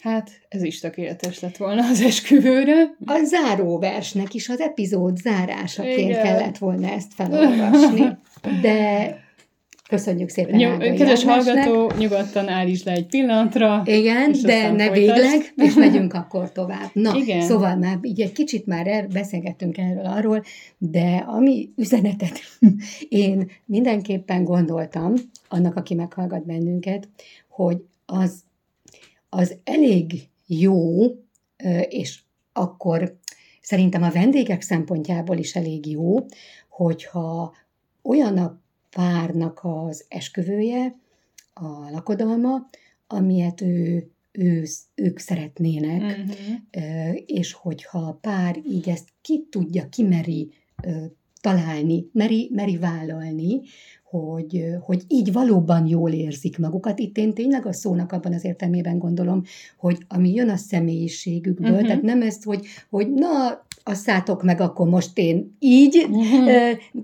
[0.00, 2.96] Hát, ez is tökéletes lett volna az esküvőre.
[3.04, 6.22] A záróversnek is az epizód zárásaként Igen.
[6.22, 8.18] kellett volna ezt felolvasni.
[8.62, 9.25] De
[9.88, 13.82] Köszönjük szépen Nyug, Kedves hallgató, nyugodtan állíts le egy pillanatra.
[13.84, 16.90] Igen, de ne végleg, és megyünk akkor tovább.
[16.92, 17.40] Na, Igen.
[17.42, 20.42] szóval már így egy kicsit már el, beszélgettünk erről arról,
[20.78, 22.40] de ami üzenetet
[23.08, 25.14] én mindenképpen gondoltam,
[25.48, 27.08] annak, aki meghallgat bennünket,
[27.48, 28.42] hogy az,
[29.28, 31.04] az elég jó,
[31.88, 32.18] és
[32.52, 33.16] akkor
[33.60, 36.16] szerintem a vendégek szempontjából is elég jó,
[36.68, 37.54] hogyha
[38.02, 38.64] olyan a
[38.96, 40.96] párnak az esküvője,
[41.54, 42.68] a lakodalma,
[43.06, 47.16] amilyet ő, ő, ők szeretnének, uh-huh.
[47.26, 50.52] és hogyha a pár így ezt ki tudja, kimeri
[51.40, 53.60] találni, meri, meri vállalni,
[54.04, 56.98] hogy, hogy így valóban jól érzik magukat.
[56.98, 59.42] Itt én tényleg a szónak abban az értelmében gondolom,
[59.76, 61.86] hogy ami jön a személyiségükből, uh-huh.
[61.86, 66.46] tehát nem ezt, hogy, hogy na, asszátok meg, akkor most én így, uh-huh.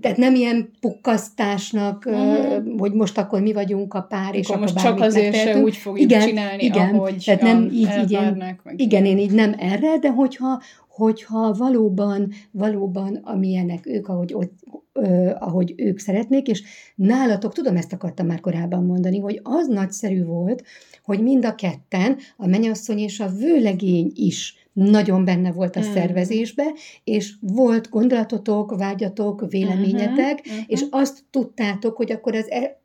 [0.01, 2.77] tehát nem ilyen pukkasztásnak, uh-huh.
[2.77, 6.11] hogy most akkor mi vagyunk a pár, és, és most csak azért se úgy fogjuk
[6.11, 10.09] igen, csinálni, igen, ahogy tehát nem így, így ilyen, igen, én így nem erre, de
[10.11, 14.53] hogyha, hogyha valóban, valóban amilyenek ők, ahogy, ott,
[14.93, 16.63] ö, ahogy ők szeretnék, és
[16.95, 20.63] nálatok, tudom, ezt akartam már korábban mondani, hogy az nagyszerű volt,
[21.03, 25.93] hogy mind a ketten, a menyasszony és a vőlegény is nagyon benne volt a mm.
[25.93, 26.63] szervezésbe,
[27.03, 30.63] és volt gondolatotok, vágyatok, véleményetek, uh-huh, uh-huh.
[30.67, 32.79] és azt tudtátok, hogy akkor ez, e,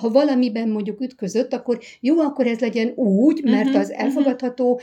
[0.00, 4.80] ha valamiben mondjuk ütközött, akkor jó, akkor ez legyen úgy, mert uh-huh, az elfogadható,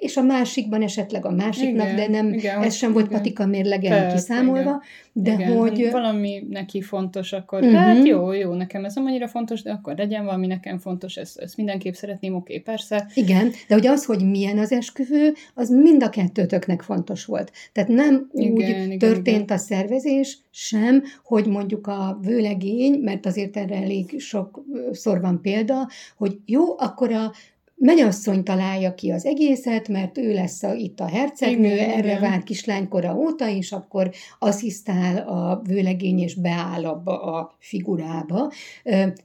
[0.00, 3.18] és a másikban esetleg a másiknak, igen, de nem, igen, ez sem volt igen.
[3.18, 5.88] patika mérlegen kiszámolva, de igen, hogy...
[5.90, 7.78] valami neki fontos, akkor uh-huh.
[7.78, 11.38] hát jó, jó, nekem ez nem annyira fontos, de akkor legyen valami nekem fontos, ezt,
[11.38, 13.10] ezt mindenképp szeretném, oké, okay, persze.
[13.14, 17.52] Igen, de hogy az, hogy milyen az esküvő, az mind a kettőtöknek fontos volt.
[17.72, 19.56] Tehát nem igen, úgy igen, történt igen.
[19.56, 26.38] a szervezés sem, hogy mondjuk a vőlegény, mert azért erre elég sokszor van példa, hogy
[26.46, 27.32] jó, akkor a
[27.74, 32.20] Menyasszony találja ki az egészet, mert ő lesz a, itt a hercegnő, igen, erre igen.
[32.20, 38.52] vár kislánykora óta, és akkor asszisztál a vőlegény, és beáll abba a figurába.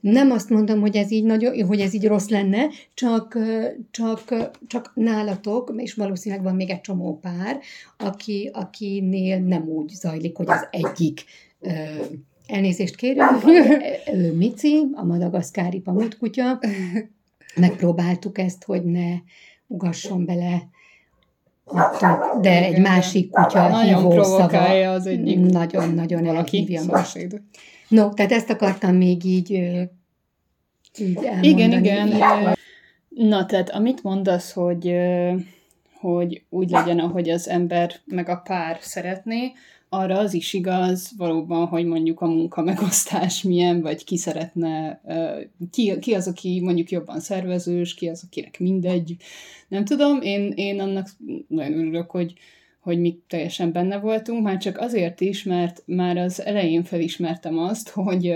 [0.00, 3.38] Nem azt mondom, hogy ez így, nagyon, hogy ez így rossz lenne, csak,
[3.90, 4.34] csak,
[4.66, 7.58] csak nálatok, és valószínűleg van még egy csomó pár,
[7.98, 11.24] aki, akinél nem úgy zajlik, hogy az egyik
[12.46, 13.44] elnézést kérünk,
[14.38, 16.58] Mici, a madagaszkári pamutkutya,
[17.54, 19.14] megpróbáltuk ezt, hogy ne,
[19.66, 20.68] ugasson bele
[21.64, 24.90] adtuk, de egy másik kutya nagyon hívó szava.
[24.90, 27.26] az egyik nagyon-nagyon elhívja most.
[27.88, 29.50] No, tehát ezt akartam még így,
[30.98, 31.48] így elmondani.
[31.48, 32.56] Igen, igen.
[33.08, 34.94] Na, tehát amit mondasz, hogy,
[36.00, 39.52] hogy úgy legyen, ahogy az ember meg a pár szeretné,
[39.88, 45.00] arra az is igaz valóban, hogy mondjuk a munka megosztás milyen, vagy ki szeretne,
[45.70, 49.16] ki, ki az, aki mondjuk jobban szervezős, ki az, akinek mindegy.
[49.68, 51.08] Nem tudom, én, én annak
[51.48, 52.32] nagyon örülök, hogy,
[52.80, 57.88] hogy mi teljesen benne voltunk, már csak azért is, mert már az elején felismertem azt,
[57.88, 58.34] hogy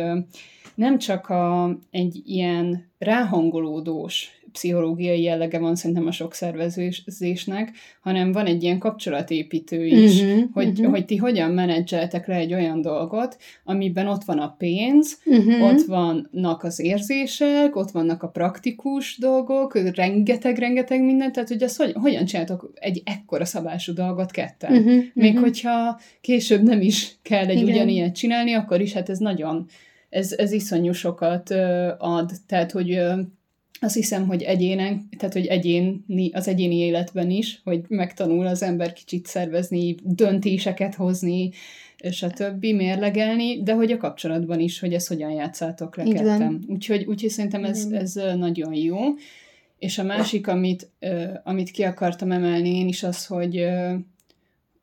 [0.74, 8.46] nem csak a, egy ilyen ráhangolódós pszichológiai jellege van szerintem a sok szervezésnek, hanem van
[8.46, 10.90] egy ilyen kapcsolatépítő is, uh-huh, hogy, uh-huh.
[10.90, 15.62] hogy ti hogyan menedzseltek le egy olyan dolgot, amiben ott van a pénz, uh-huh.
[15.62, 21.92] ott vannak az érzések, ott vannak a praktikus dolgok, rengeteg-rengeteg minden, tehát hogy azt hogy,
[21.92, 24.72] hogyan csináltok egy ekkora szabású dolgot ketten.
[24.72, 25.42] Uh-huh, Még uh-huh.
[25.42, 27.74] hogyha később nem is kell egy Igen.
[27.74, 29.66] ugyanilyet csinálni, akkor is hát ez nagyon,
[30.08, 31.50] ez, ez iszonyú sokat
[31.98, 33.00] ad, tehát hogy
[33.83, 38.92] azt hiszem, hogy egyének, tehát hogy egyéni, az egyéni életben is, hogy megtanul az ember
[38.92, 41.51] kicsit szervezni, döntéseket hozni,
[41.99, 46.61] és a többi, mérlegelni, de hogy a kapcsolatban is, hogy ezt hogyan játszátok le kettem.
[46.68, 48.99] Úgyhogy, úgyhogy szerintem ez, ez nagyon jó.
[49.79, 50.90] És a másik, amit,
[51.45, 53.66] amit ki akartam emelni én is, az, hogy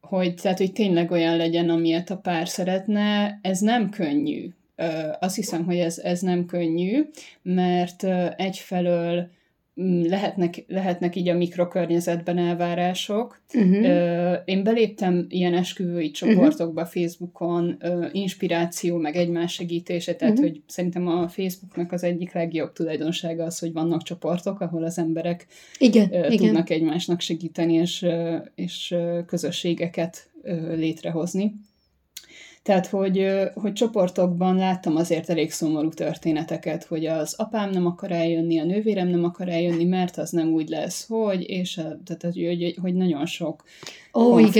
[0.01, 4.49] hogy, tehát, hogy tényleg olyan legyen, amilyet a pár szeretne, ez nem könnyű
[5.19, 7.09] azt hiszem, hogy ez, ez nem könnyű,
[7.41, 8.03] mert
[8.37, 9.27] egyfelől
[9.81, 13.41] mm, lehetnek, lehetnek így a mikrokörnyezetben elvárások.
[13.53, 14.37] Uh-huh.
[14.45, 17.01] Én beléptem ilyen esküvői csoportokba uh-huh.
[17.01, 17.77] Facebookon,
[18.11, 20.49] inspiráció, meg egymás segítése, tehát uh-huh.
[20.49, 25.47] hogy szerintem a Facebooknak az egyik legjobb tulajdonsága az, hogy vannak csoportok, ahol az emberek
[25.77, 26.65] igen, tudnak igen.
[26.65, 28.05] egymásnak segíteni, és,
[28.55, 30.29] és közösségeket
[30.75, 31.53] létrehozni.
[32.69, 38.59] Tehát, hogy, hogy csoportokban láttam azért elég szomorú történeteket, hogy az apám nem akar eljönni,
[38.59, 42.75] a nővérem nem akar eljönni, mert az nem úgy lesz, hogy, és a, tehát, hogy,
[42.81, 43.63] hogy nagyon sok
[44.13, 44.55] Ó, konfliktus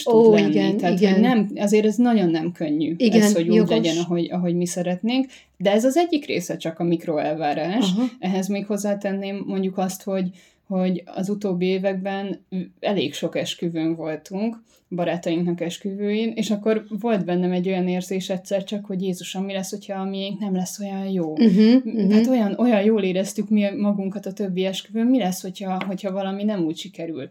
[0.00, 0.14] igen.
[0.14, 0.50] tud Ó, lenni.
[0.50, 1.12] Igen, tehát, igen.
[1.12, 3.70] Hogy nem, azért ez nagyon nem könnyű, igen, ez, hogy úgy jogos.
[3.70, 7.90] legyen, ahogy, ahogy mi szeretnénk, de ez az egyik része csak a mikroelvárás.
[7.96, 8.06] Aha.
[8.18, 10.30] Ehhez még hozzátenném mondjuk azt, hogy
[10.66, 12.44] hogy az utóbbi években
[12.80, 18.84] elég sok esküvőn voltunk, barátainknak esküvőin, és akkor volt bennem egy olyan érzés egyszer csak,
[18.84, 21.30] hogy Jézusom, mi lesz, hogyha a miénk nem lesz olyan jó.
[21.30, 22.12] Uh-huh, uh-huh.
[22.12, 26.44] Hát olyan, olyan jól éreztük mi magunkat a többi esküvőn, mi lesz, hogyha, hogyha valami
[26.44, 27.30] nem úgy sikerül.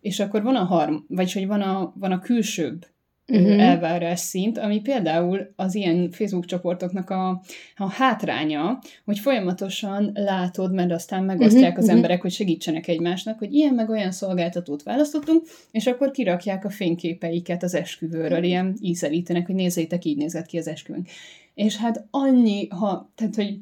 [0.00, 2.86] És akkor van a harm, vagy hogy van a, van a külsőbb
[3.32, 3.62] uh-huh.
[3.62, 7.42] elvárás szint, ami például az ilyen Facebook csoportoknak a,
[7.76, 11.84] a hátránya, hogy folyamatosan látod, mert aztán megosztják uh-huh.
[11.84, 16.70] az emberek, hogy segítsenek egymásnak, hogy ilyen meg olyan szolgáltatót választottunk, és akkor kirakják a
[16.70, 21.08] fényképeiket az esküvőről, ilyen ízelítenek, hogy nézzétek, így nézett ki az esküvőnk.
[21.54, 23.58] És hát annyi, ha, tehát, hogy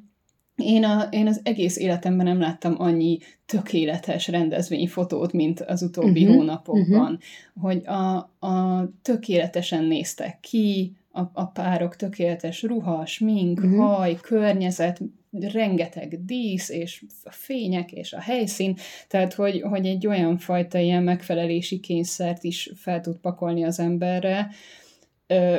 [0.56, 6.36] én, a, én az egész életemben nem láttam annyi tökéletes rendezvényfotót, mint az utóbbi uh-huh,
[6.36, 7.62] hónapokban, uh-huh.
[7.62, 13.78] hogy a, a tökéletesen néztek ki, a, a párok tökéletes ruha, smink, uh-huh.
[13.78, 15.00] haj, környezet,
[15.40, 18.76] rengeteg dísz, és a fények, és a helyszín,
[19.08, 24.50] tehát hogy, hogy egy olyan fajta ilyen megfelelési kényszert is fel tud pakolni az emberre,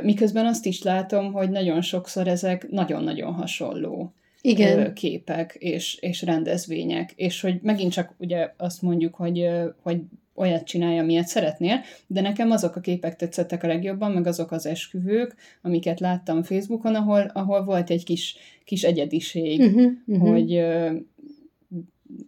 [0.04, 4.14] miközben azt is látom, hogy nagyon sokszor ezek nagyon-nagyon hasonló
[4.46, 4.94] igen.
[4.94, 9.50] képek és, és rendezvények, és hogy megint csak ugye azt mondjuk, hogy,
[9.82, 10.02] hogy
[10.36, 14.66] olyat csinálja, amilyet szeretnél, de nekem azok a képek tetszettek a legjobban, meg azok az
[14.66, 20.30] esküvők, amiket láttam Facebookon, ahol, ahol volt egy kis, kis egyediség, uh-huh, uh-huh.
[20.30, 20.64] hogy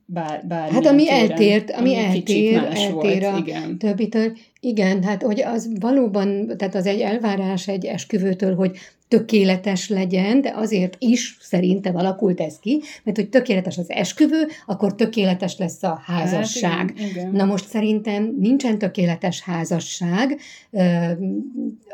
[0.06, 3.78] bár, bár Hát ami téren, eltért, ami, ami eltér, eltér volt, a igen.
[3.78, 4.38] többitől.
[4.66, 10.54] Igen, hát hogy az valóban, tehát az egy elvárás egy esküvőtől, hogy tökéletes legyen, de
[10.56, 16.02] azért is szerintem alakult ez ki, mert hogy tökéletes az esküvő, akkor tökéletes lesz a
[16.06, 16.72] házasság.
[16.72, 17.32] Hát, igen, igen.
[17.32, 20.40] Na most szerintem nincsen tökéletes házasság,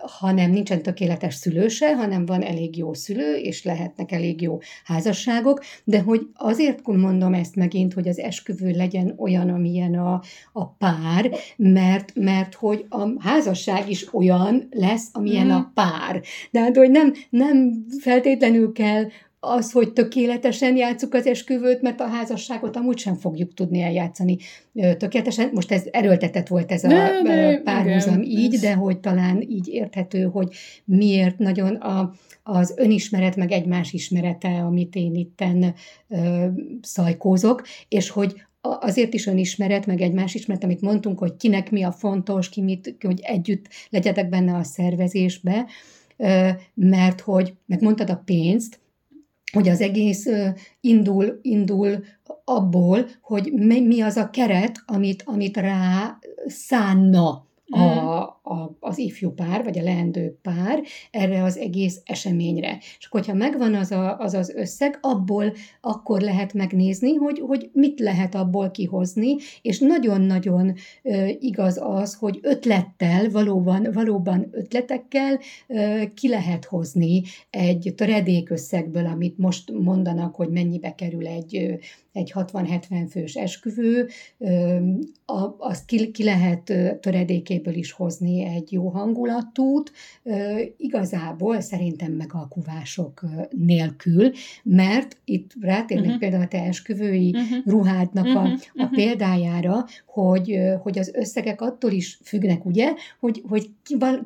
[0.01, 5.99] hanem nincsen tökéletes szülőse, hanem van elég jó szülő, és lehetnek elég jó házasságok, de
[5.99, 10.21] hogy azért mondom ezt megint, hogy az esküvő legyen olyan, amilyen a,
[10.53, 15.49] a pár, mert, mert hogy a házasság is olyan lesz, amilyen mm.
[15.49, 16.21] a pár.
[16.51, 19.05] De hát, hogy nem, nem feltétlenül kell
[19.43, 24.37] az, hogy tökéletesen játsszuk az esküvőt, mert a házasságot amúgy sem fogjuk tudni eljátszani
[24.97, 25.49] tökéletesen.
[25.53, 27.11] Most ez erőltetett volt ez a
[27.63, 30.53] párhuzam így, de hogy talán így érthető, hogy
[30.85, 35.73] miért nagyon a, az önismeret, meg egymás ismerete, amit én itten
[36.07, 36.45] ö,
[36.81, 41.91] szajkózok, és hogy azért is önismeret, meg egymás ismeret, amit mondtunk, hogy kinek mi a
[41.91, 45.65] fontos, ki mit, hogy együtt legyetek benne a szervezésbe,
[46.73, 48.79] mert hogy, megmondtad a pénzt,
[49.51, 50.27] hogy az egész
[50.81, 52.03] indul, indul
[52.43, 59.31] abból, hogy mi az a keret, amit, amit rá szánna a, mm a, az ifjú
[59.31, 62.77] pár, vagy a leendő pár erre az egész eseményre.
[62.99, 67.99] És hogyha megvan az, a, az az összeg, abból akkor lehet megnézni, hogy, hogy mit
[67.99, 76.27] lehet abból kihozni, és nagyon-nagyon ö, igaz az, hogy ötlettel, valóban, valóban ötletekkel ö, ki
[76.27, 81.79] lehet hozni egy töredékösszegből, amit most mondanak, hogy mennyibe kerül egy,
[82.13, 84.07] egy 60-70 fős esküvő,
[85.57, 89.91] azt ki, ki lehet töredékéből is hozni egy jó hangulatút,
[90.77, 94.31] igazából szerintem megalkuvások nélkül,
[94.63, 96.19] mert itt rátérnek uh-huh.
[96.19, 97.65] például a te esküvői uh-huh.
[97.65, 98.43] ruhádnak uh-huh.
[98.43, 98.91] a, a uh-huh.
[98.95, 103.69] példájára, hogy, hogy az összegek attól is függnek, ugye, hogy, hogy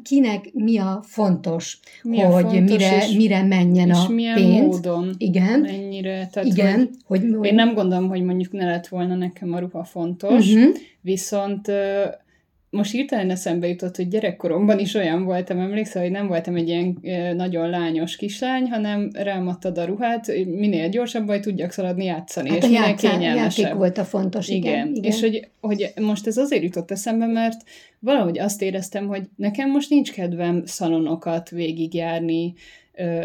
[0.04, 4.36] kinek mi a fontos, mi a hogy fontos, mire, és, mire menjen és a milyen
[4.36, 4.66] pénz.
[4.66, 6.28] módon, igen, mennyire.
[6.28, 9.84] Tehát, igen, hogy, hogy, én nem gondolom, hogy mondjuk ne lett volna nekem a ruha
[9.84, 10.76] fontos, uh-huh.
[11.02, 11.72] viszont
[12.76, 17.00] most hirtelen eszembe jutott, hogy gyerekkoromban is olyan voltam, emlékszel, hogy nem voltam egy ilyen
[17.36, 22.64] nagyon lányos kislány, hanem rámadtad a ruhát, minél gyorsabban, hogy tudjak szaladni játszani, hát és
[22.64, 23.64] minél játszán, kényelmesebb.
[23.64, 24.74] Játék volt a fontos, igen.
[24.74, 24.96] igen.
[24.96, 25.12] igen.
[25.12, 27.62] És hogy, hogy most ez azért jutott eszembe, mert
[28.00, 32.54] valahogy azt éreztem, hogy nekem most nincs kedvem szalonokat végigjárni,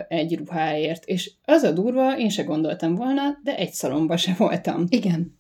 [0.09, 1.05] egy ruháért.
[1.05, 4.85] És az a durva, én se gondoltam volna, de egy szalomba se voltam.
[4.89, 5.39] Igen.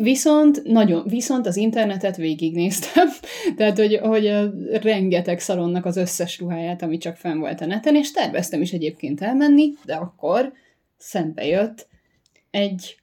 [0.00, 3.08] Viszont, nagyon, viszont az internetet végignéztem,
[3.56, 4.32] tehát hogy, hogy
[4.82, 9.20] rengeteg szalonnak az összes ruháját, ami csak fenn volt a neten, és terveztem is egyébként
[9.20, 10.52] elmenni, de akkor
[10.96, 11.88] szembe jött
[12.50, 13.01] egy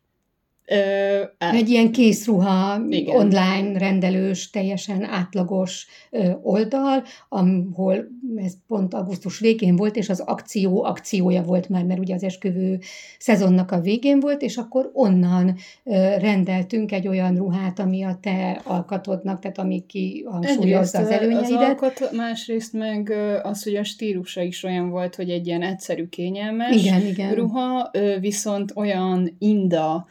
[0.72, 3.16] Ö, Egy ilyen készruha, igen.
[3.16, 10.84] online rendelős, teljesen átlagos ö, oldal, ahol ez pont augusztus végén volt, és az akció
[10.84, 12.80] akciója volt már, mert ugye az esküvő
[13.20, 18.62] szezonnak a végén volt, és akkor onnan ö, rendeltünk egy olyan ruhát, ami a te
[18.64, 21.52] alkatodnak, tehát ami ki hangsúlyozza az előnyeidet.
[21.52, 26.08] Az alkat, másrészt meg az, hogy a stílusa is olyan volt, hogy egy ilyen egyszerű,
[26.08, 27.34] kényelmes igen, igen.
[27.34, 30.08] ruha, viszont olyan inda,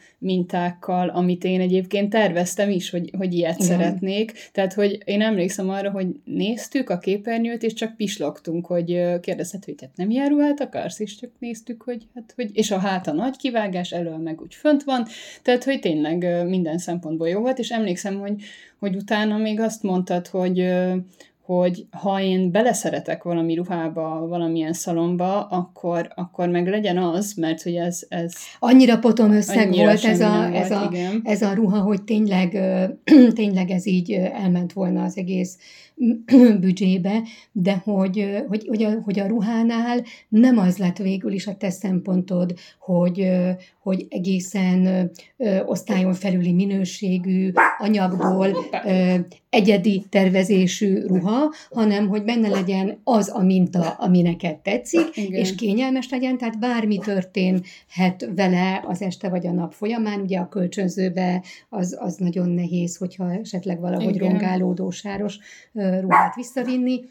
[0.51, 3.67] mintákkal, amit én egyébként terveztem is, hogy, hogy ilyet Igen.
[3.67, 4.49] szeretnék.
[4.51, 9.75] Tehát, hogy én emlékszem arra, hogy néztük a képernyőt, és csak pislogtunk, hogy kérdezhet, hogy
[9.75, 13.37] tehát nem ilyen ruhát akarsz, és csak néztük, hogy hát, hogy, és a háta nagy
[13.37, 15.05] kivágás, elől meg úgy fönt van,
[15.41, 18.41] tehát, hogy tényleg minden szempontból jó volt, és emlékszem, hogy,
[18.79, 20.59] hogy utána még azt mondtad, hogy
[21.55, 27.75] hogy ha én beleszeretek valami ruhába, valamilyen szalomba, akkor, akkor meg legyen az, mert hogy
[27.75, 28.01] ez...
[28.09, 30.91] ez annyira potom összeg annyira volt ez a, volt, ez, a,
[31.23, 32.57] ez a ruha, hogy tényleg,
[33.33, 35.57] tényleg ez így elment volna az egész
[36.61, 41.55] büdzsébe, de hogy, hogy, hogy, a, hogy a ruhánál nem az lett végül is a
[41.55, 43.29] te szempontod, hogy,
[43.89, 45.11] hogy egészen
[45.65, 48.65] osztályon felüli minőségű anyagból
[49.49, 55.39] egyedi tervezésű ruha, hanem hogy benne legyen az a minta, ami neked tetszik, Igen.
[55.39, 60.49] és kényelmes legyen, tehát bármi történhet vele az este vagy a nap folyamán, ugye a
[60.49, 64.29] kölcsönzőbe az, az nagyon nehéz, hogyha esetleg valahogy Igen.
[64.29, 65.37] rongálódó sáros
[65.73, 67.01] ruhát visszavinni,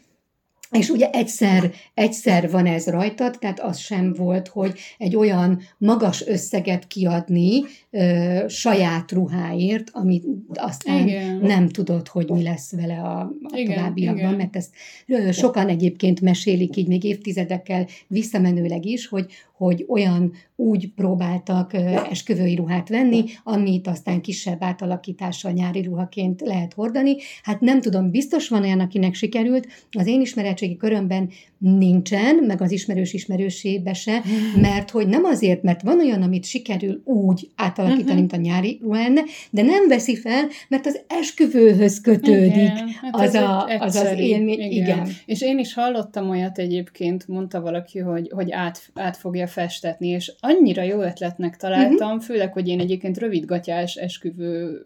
[0.71, 6.27] és ugye egyszer, egyszer van ez rajtad, tehát az sem volt, hogy egy olyan magas
[6.27, 11.37] összeget kiadni ö, saját ruháért, amit aztán igen.
[11.37, 14.35] nem tudod, hogy mi lesz vele a, a igen, továbbiakban, igen.
[14.35, 14.73] mert ezt
[15.07, 19.25] ö, sokan egyébként mesélik így még évtizedekkel visszamenőleg is, hogy,
[19.59, 21.73] hogy olyan úgy próbáltak
[22.09, 27.15] esküvői ruhát venni, amit aztán kisebb átalakítással nyári ruhaként lehet hordani.
[27.43, 29.67] Hát nem tudom, biztos van olyan, akinek sikerült.
[29.91, 31.29] Az én ismeretségi körömben
[31.59, 34.21] nincsen, meg az ismerős ismerősébe se,
[34.61, 38.17] mert hogy nem azért, mert van olyan, amit sikerül úgy átalakítani, uh-huh.
[38.17, 43.33] mint a nyári lenne, de nem veszi fel, mert az esküvőhöz kötődik igen, hát az,
[43.33, 44.59] a, az az élmény.
[44.59, 44.71] Igen.
[44.71, 45.09] igen.
[45.25, 50.33] És én is hallottam olyat egyébként, mondta valaki, hogy, hogy át, át fogja festetni, és
[50.39, 52.23] annyira jó ötletnek találtam, uh-huh.
[52.23, 54.77] főleg, hogy én egyébként rövidgatyás esküvői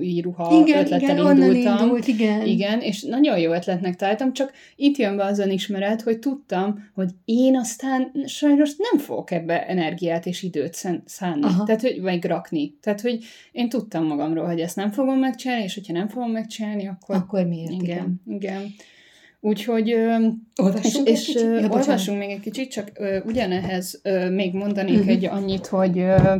[0.00, 1.78] íruha igen, ötlettel igen, indultam.
[1.82, 2.46] Indult, igen.
[2.46, 7.10] igen, és nagyon jó ötletnek találtam, csak itt jön be az önismeret, hogy tudtam, hogy
[7.24, 11.64] én aztán sajnos nem fogok ebbe energiát és időt szánni, Aha.
[11.64, 12.78] tehát, hogy, vagy rakni.
[12.80, 16.88] Tehát, hogy én tudtam magamról, hogy ezt nem fogom megcsinálni, és hogyha nem fogom megcsinálni,
[16.88, 17.16] akkor...
[17.16, 17.70] Akkor miért?
[17.70, 18.20] Igen, igen.
[18.26, 18.74] igen.
[19.40, 19.92] Úgyhogy
[20.62, 22.92] olvassunk, és, és ja, olvassunk még egy kicsit, csak
[23.24, 24.00] ugyanehhez
[24.30, 25.10] még mondanék uh-huh.
[25.10, 26.36] egy annyit, hogy uh,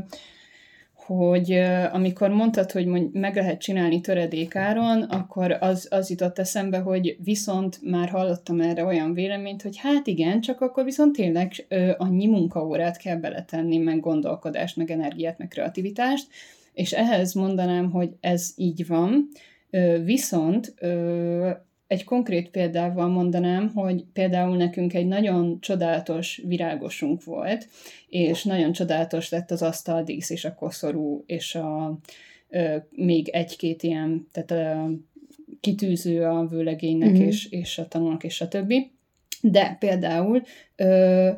[1.07, 1.53] hogy
[1.93, 8.09] amikor mondtad, hogy meg lehet csinálni töredékáron, akkor az, az jutott eszembe, hogy viszont már
[8.09, 11.67] hallottam erre olyan véleményt, hogy hát igen, csak akkor viszont tényleg
[11.99, 16.27] annyi munkaórát kell beletenni, meg gondolkodást, meg energiát, meg kreativitást,
[16.73, 19.29] és ehhez mondanám, hogy ez így van,
[20.05, 20.75] viszont
[21.87, 27.69] egy konkrét példával mondanám, hogy például nekünk egy nagyon csodálatos virágosunk volt,
[28.09, 31.99] és nagyon csodálatos lett az asztaldísz és a koszorú, és a,
[32.49, 34.91] ö, még egy-két ilyen, tehát a
[35.61, 37.27] kitűző a vőlegénynek, mm-hmm.
[37.27, 38.91] és, és a tanulnak, és a többi.
[39.41, 40.43] De például
[40.77, 41.31] ö,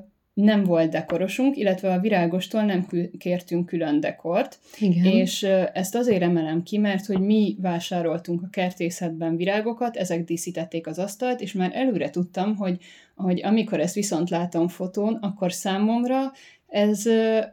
[0.42, 2.86] nem volt dekorosunk, illetve a virágostól nem
[3.18, 5.04] kértünk külön dekort, Igen.
[5.04, 10.98] és ezt azért emelem ki, mert hogy mi vásároltunk a kertészetben virágokat, ezek díszítették az
[10.98, 12.78] asztalt, és már előre tudtam, hogy,
[13.16, 16.32] hogy amikor ezt viszont látom fotón, akkor számomra
[16.68, 17.02] ez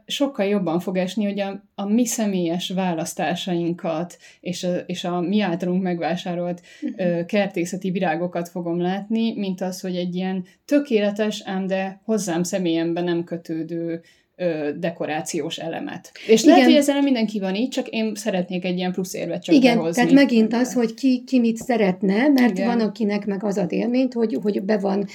[0.06, 5.40] sokkal jobban fog esni, hogy a, a mi személyes választásainkat és a, és a mi
[5.40, 12.00] általunk megvásárolt uh, kertészeti virágokat fogom látni, mint az, hogy egy ilyen tökéletes, ám de
[12.04, 14.02] hozzám személyemben nem kötődő
[14.36, 16.12] ö, dekorációs elemet.
[16.26, 16.54] És Igen.
[16.54, 19.76] lehet, hogy ezzel mindenki van így, csak én szeretnék egy ilyen plusz érvet csak Igen,
[19.76, 19.94] behozni.
[19.94, 22.66] tehát megint az, hogy ki, ki mit szeretne, mert Igen.
[22.66, 25.06] van, akinek meg az a élményt, hogy, hogy be van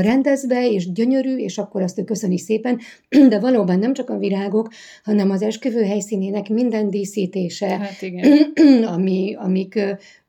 [0.00, 2.78] rendezve, és gyönyörű, és akkor azt ő köszöni szépen,
[3.28, 4.68] de valóban nem csak a virágok,
[5.04, 8.52] hanem az esküvő helyszínének minden díszítése, hát igen.
[8.94, 9.80] ami, amik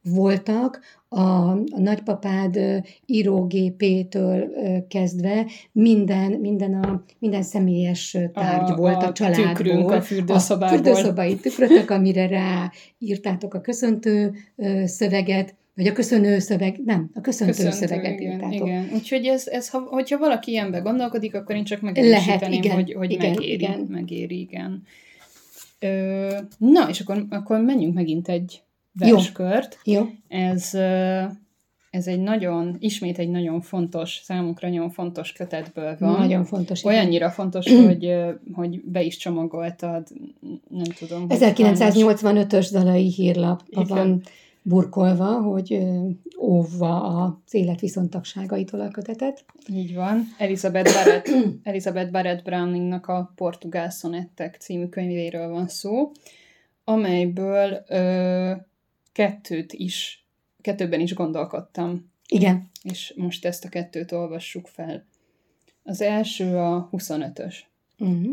[0.04, 2.60] voltak, a, a nagypapád
[3.06, 4.50] írógépétől
[4.88, 9.54] kezdve minden, minden, a, minden személyes tárgy a, volt a, a családból.
[9.54, 10.78] Tükrünk a fürdőszobából.
[10.78, 14.34] A fürdőszobai tükrötök, amire rá írtátok a köszöntő
[14.86, 18.68] szöveget, vagy a köszönő szöveg, nem, a köszöntő, köszöntő szöveget igen, írtátok.
[18.68, 22.94] Igen, úgyhogy ez, ez ha, hogyha valaki ilyenbe gondolkodik, akkor én csak megerősíteném, igen, hogy,
[22.94, 23.80] hogy igen, megéri, igen.
[23.90, 24.84] megéri, igen.
[25.80, 28.62] Ö, na, és akkor, akkor menjünk megint egy
[28.94, 29.80] verskört.
[29.84, 29.94] Jó.
[29.94, 30.08] Jó.
[30.28, 30.74] Ez,
[31.90, 36.20] ez egy nagyon, ismét egy nagyon fontos, számunkra nagyon fontos kötetből van.
[36.20, 36.84] Nagyon fontos.
[36.84, 37.32] Olyannyira igen.
[37.32, 38.16] fontos, hogy,
[38.54, 40.08] hogy be is csomagoltad,
[40.70, 41.26] nem tudom.
[41.30, 44.22] 1985-ös dalai hírlap van
[44.62, 45.80] burkolva, hogy
[46.40, 49.46] óvva az élet viszontagságaitól a kötetet.
[49.74, 50.24] Így van.
[50.38, 51.28] Elizabeth Barrett,
[51.64, 56.12] Elizabeth Barrett Browningnak a Portugál Szonettek című könyvéről van szó,
[56.84, 58.52] amelyből ö,
[59.12, 60.26] kettőt is,
[60.62, 62.12] kettőben is gondolkodtam.
[62.28, 62.70] Igen.
[62.84, 65.06] És most ezt a kettőt olvassuk fel.
[65.84, 67.56] Az első a 25-ös.
[67.98, 68.18] Uh-huh.
[68.18, 68.32] Mhm.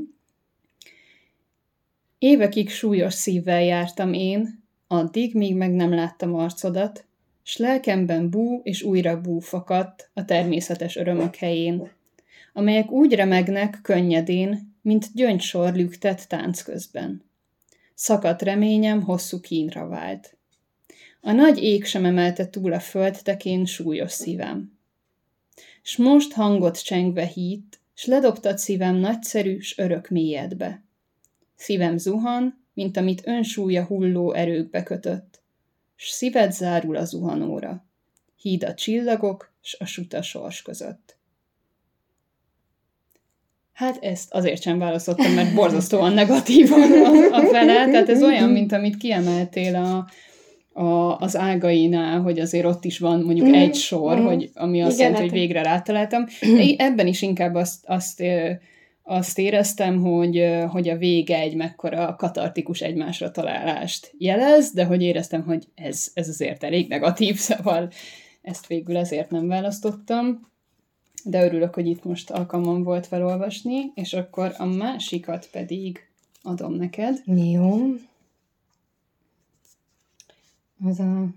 [2.19, 7.05] Évekig súlyos szívvel jártam én, addig, míg meg nem láttam arcodat,
[7.43, 11.91] s lelkemben bú és újra bú fakadt a természetes örömök helyén,
[12.53, 17.25] amelyek úgy remegnek könnyedén, mint gyöngysor lüktet tánc közben.
[17.95, 20.36] Szakadt reményem hosszú kínra vált.
[21.21, 24.79] A nagy ég sem emelte túl a földtekén súlyos szívem.
[25.83, 30.85] S most hangot csengve hít, s ledobtad szívem nagyszerű, s örök mélyedbe.
[31.55, 35.41] Szívem zuhan, mint amit önsúlya hulló erőkbe kötött,
[35.97, 37.87] s szíved zárul a zuhanóra.
[38.37, 41.17] Híd a csillagok, s a suta sors között.
[43.73, 46.77] Hát ezt azért sem választottam, mert borzasztóan negatív a,
[47.33, 50.09] a fele, tehát ez olyan, mint amit kiemeltél a,
[50.77, 53.53] a, az ágainál, hogy azért ott is van mondjuk mm.
[53.53, 54.25] egy sor, mm.
[54.25, 56.25] hogy, ami azt jelenti, hogy hát- végre rátaláltam.
[56.77, 58.23] Ebben is inkább azt, azt,
[59.03, 65.43] azt éreztem, hogy, hogy a vége egy mekkora katartikus egymásra találást jelez, de hogy éreztem,
[65.45, 67.91] hogy ez, ez azért elég negatív, szóval
[68.43, 70.51] ezt végül ezért nem választottam.
[71.25, 76.01] De örülök, hogy itt most alkalmam volt felolvasni, és akkor a másikat pedig
[76.43, 77.23] adom neked.
[77.25, 77.95] Jó
[80.85, 81.29] az a...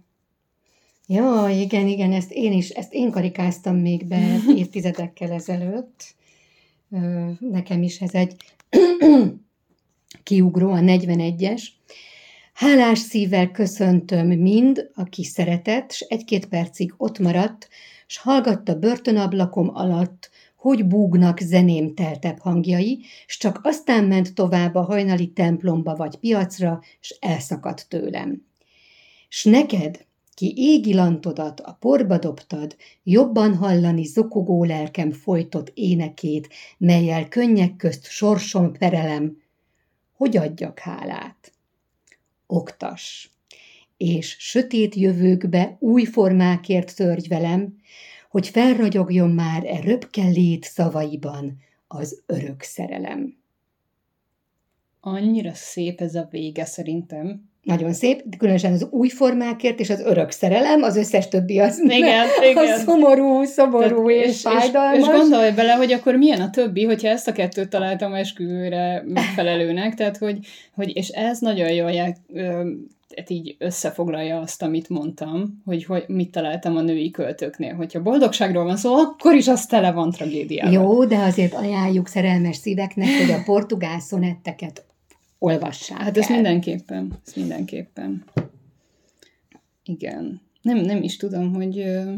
[1.07, 6.15] Jó, igen, igen, ezt én is, ezt én karikáztam még be évtizedekkel ezelőtt.
[7.39, 8.35] Nekem is ez egy
[10.23, 11.63] kiugró, a 41-es.
[12.53, 17.69] Hálás szívvel köszöntöm mind, aki szeretett, s egy-két percig ott maradt,
[18.07, 24.81] s hallgatta börtönablakom alatt, hogy búgnak zeném teltebb hangjai, s csak aztán ment tovább a
[24.81, 28.48] hajnali templomba vagy piacra, s elszakadt tőlem
[29.29, 37.27] s neked, ki égi lantodat a porba dobtad, jobban hallani zokogó lelkem folytott énekét, melyel
[37.27, 39.41] könnyek közt sorsom perelem,
[40.13, 41.51] hogy adjak hálát.
[42.47, 43.31] Oktas,
[43.97, 47.77] és sötét jövőkbe új formákért törgy velem,
[48.29, 51.57] hogy felragyogjon már e röpke lét szavaiban
[51.87, 53.37] az örök szerelem.
[54.99, 57.48] annyira szép ez a vége szerintem.
[57.63, 62.25] Nagyon szép, különösen az új formákért és az örök szerelem, az összes többi az, igen,
[62.49, 62.73] igen.
[62.73, 64.97] az szomorú, szomorú Tehát, és, és fájdalmas.
[64.97, 69.03] És, és gondolj bele, hogy akkor milyen a többi, hogyha ezt a kettőt találtam esküvőre
[69.05, 70.37] megfelelőnek, tehát hogy,
[70.75, 71.91] hogy és ez nagyon jól
[73.09, 77.75] tehát így összefoglalja azt, amit mondtam, hogy, hogy mit találtam a női költőknél.
[77.75, 80.73] Hogyha boldogságról van szó, akkor is az tele van tragédiával.
[80.73, 84.83] Jó, de azért ajánljuk szerelmes szíveknek, hogy a portugál szonetteket
[85.39, 88.23] olvassák Hát ez mindenképpen, ez mindenképpen.
[89.83, 90.41] Igen.
[90.61, 92.13] Nem, nem is tudom, hogy ö,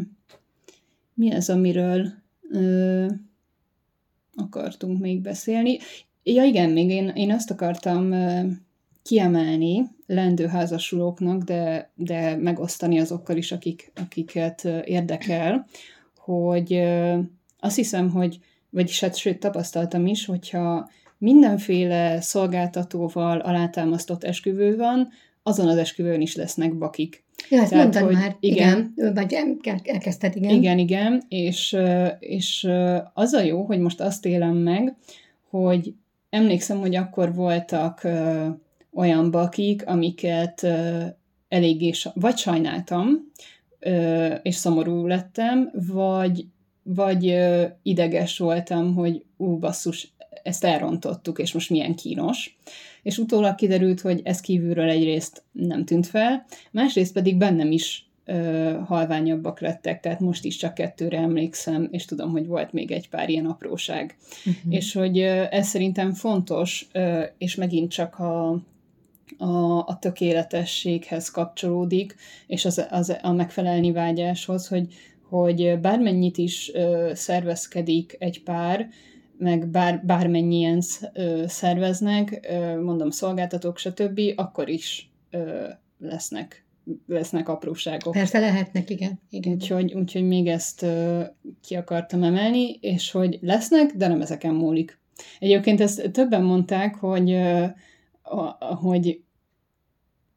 [1.14, 2.08] mi az, amiről
[2.50, 3.06] ö,
[4.36, 5.78] akartunk még beszélni.
[6.24, 8.48] Ja igen, még én, én azt akartam ö,
[9.04, 15.66] kiemelni lendőházasulóknak, de, de megosztani azokkal is, akik, akiket érdekel,
[16.18, 16.74] hogy
[17.60, 20.90] azt hiszem, hogy, vagyis hát sőt tapasztaltam is, hogyha
[21.22, 25.10] mindenféle szolgáltatóval alátámasztott esküvő van,
[25.44, 27.24] azon az esküvőn is lesznek bakik.
[27.50, 29.34] Ja, ezt Tehát, mondtad hogy már, igen, igen vagy
[29.84, 30.50] elkezdted, igen.
[30.50, 31.78] Igen, igen, és,
[32.20, 32.68] és
[33.14, 34.96] az a jó, hogy most azt élem meg,
[35.50, 35.94] hogy
[36.30, 38.08] emlékszem, hogy akkor voltak
[38.94, 40.68] olyan bakik, amiket
[41.48, 43.32] eléggé vagy sajnáltam,
[44.42, 46.46] és szomorú lettem, vagy,
[46.84, 47.38] vagy
[47.84, 50.14] ideges voltam, hogy ú, basszus,
[50.44, 52.58] ezt elrontottuk, és most milyen kínos.
[53.04, 58.78] És utólag kiderült, hogy ez kívülről egyrészt nem tűnt fel, másrészt pedig bennem is ö,
[58.86, 63.30] halványabbak lettek, tehát most is csak kettőre emlékszem, és tudom, hogy volt még egy pár
[63.30, 64.16] ilyen apróság.
[64.46, 64.74] Uh-huh.
[64.74, 68.50] És hogy ö, ez szerintem fontos, ö, és megint csak a,
[69.38, 72.16] a, a tökéletességhez kapcsolódik,
[72.48, 74.94] és az, az a megfelelni vágyáshoz, hogy,
[75.30, 78.90] hogy bármennyit is ö, szervezkedik egy pár,
[79.42, 80.82] meg bár, bármennyien
[81.46, 85.12] szerveznek, mondom szolgáltatók, stb., akkor is
[86.00, 86.66] lesznek
[87.08, 88.14] lesznek apróságok.
[88.14, 89.20] Persze lehetnek, igen.
[89.30, 89.54] igen.
[89.54, 91.24] Úgyhogy, úgyhogy még ezt ö,
[91.62, 95.00] ki akartam emelni, és hogy lesznek, de nem ezeken múlik.
[95.40, 97.66] Egyébként ezt többen mondták, hogy ö,
[98.82, 99.22] hogy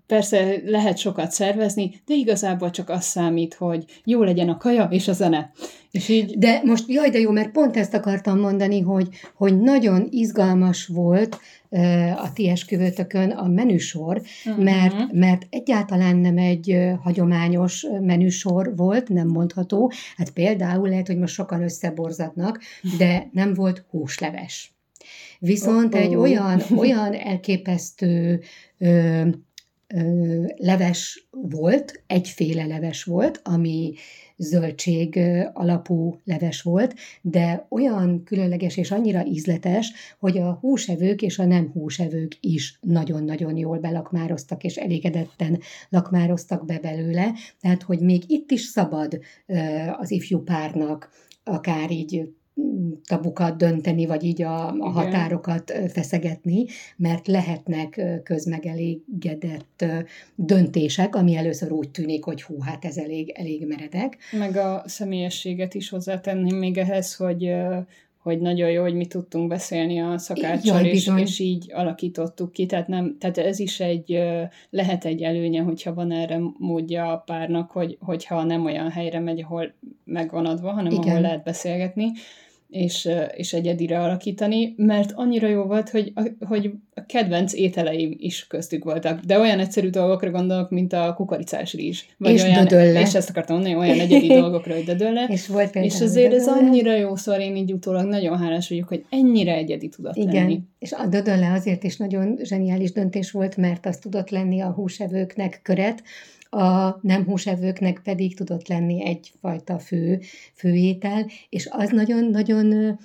[0.07, 5.09] persze lehet sokat szervezni, de igazából csak az számít, hogy jó legyen a kaja és
[5.09, 5.52] a zene.
[5.90, 6.38] És így...
[6.38, 11.38] De most, jaj, de jó, mert pont ezt akartam mondani, hogy, hogy nagyon izgalmas volt
[12.16, 14.64] a ti esküvőtökön a menüsor, uh-huh.
[14.64, 19.92] mert, mert egyáltalán nem egy hagyományos menüsor volt, nem mondható.
[20.16, 22.61] Hát például lehet, hogy most sokan összeborzatnak,
[22.98, 24.74] de nem volt húsleves.
[25.38, 26.07] Viszont oh, oh.
[26.07, 28.40] egy olyan, olyan elképesztő
[28.78, 29.22] ö,
[30.57, 33.95] leves volt, egyféle leves volt, ami
[34.36, 35.20] zöldség
[35.53, 41.70] alapú leves volt, de olyan különleges és annyira ízletes, hogy a húsevők és a nem
[41.72, 48.61] húsevők is nagyon-nagyon jól belakmároztak, és elégedetten lakmároztak be belőle, tehát hogy még itt is
[48.61, 49.20] szabad
[49.99, 51.11] az ifjú párnak
[51.45, 52.34] akár így
[53.07, 56.64] tabukat dönteni, vagy így a, a határokat feszegetni,
[56.96, 59.84] mert lehetnek közmegelégedett
[60.34, 64.18] döntések, ami először úgy tűnik, hogy hú, hát ez elég, elég meredek.
[64.38, 67.55] Meg a személyességet is hozzátenném még ehhez, hogy
[68.24, 72.88] hogy nagyon jó, hogy mi tudtunk beszélni a szakáccsal, és, és így alakítottuk ki, tehát,
[72.88, 74.22] nem, tehát ez is egy,
[74.70, 79.42] lehet egy előnye, hogyha van erre módja a párnak, hogy, hogyha nem olyan helyre megy,
[79.42, 79.72] ahol
[80.05, 81.09] megvan adva, hanem Igen.
[81.09, 82.12] ahol lehet beszélgetni,
[82.75, 88.47] és, és egyedire alakítani, mert annyira jó volt, hogy a, hogy a kedvenc ételeim is
[88.47, 89.20] köztük voltak.
[89.20, 92.03] De olyan egyszerű dolgokra gondolok, mint a kukoricás rizs.
[92.18, 93.01] Vagy és olyan, dödölle.
[93.01, 95.27] És ezt akartam mondani, olyan egyedi dolgokra, hogy dödölle.
[95.29, 99.05] és volt És azért ez annyira jó, szóval én így utólag nagyon hálás vagyok, hogy
[99.11, 100.35] ennyire egyedi tudott Igen.
[100.35, 100.61] lenni.
[100.79, 105.61] És a dödölle azért is nagyon zseniális döntés volt, mert az tudott lenni a húsevőknek
[105.62, 106.03] köret,
[106.55, 110.20] a nem húsevőknek pedig tudott lenni egyfajta fő,
[110.55, 112.98] főétel, és az nagyon-nagyon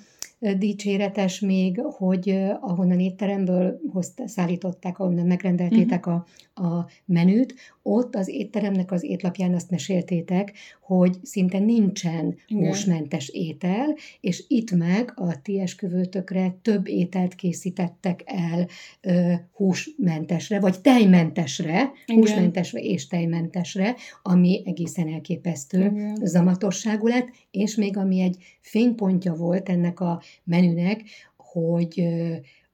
[0.58, 6.22] dicséretes még, hogy ahonnan étteremből hozt, szállították, ahonnan megrendeltétek uh-huh.
[6.54, 10.52] a, a menüt, ott az étteremnek az étlapján azt meséltétek,
[10.96, 12.66] hogy szinte nincsen Igen.
[12.66, 18.68] húsmentes étel, és itt meg a ti esküvőtökre több ételt készítettek el
[19.00, 22.20] ö, húsmentesre, vagy tejmentesre, Igen.
[22.20, 26.18] húsmentesre és tejmentesre, ami egészen elképesztő Igen.
[26.22, 31.02] zamatosságú lett, és még ami egy fénypontja volt ennek a menünek,
[31.36, 32.02] hogy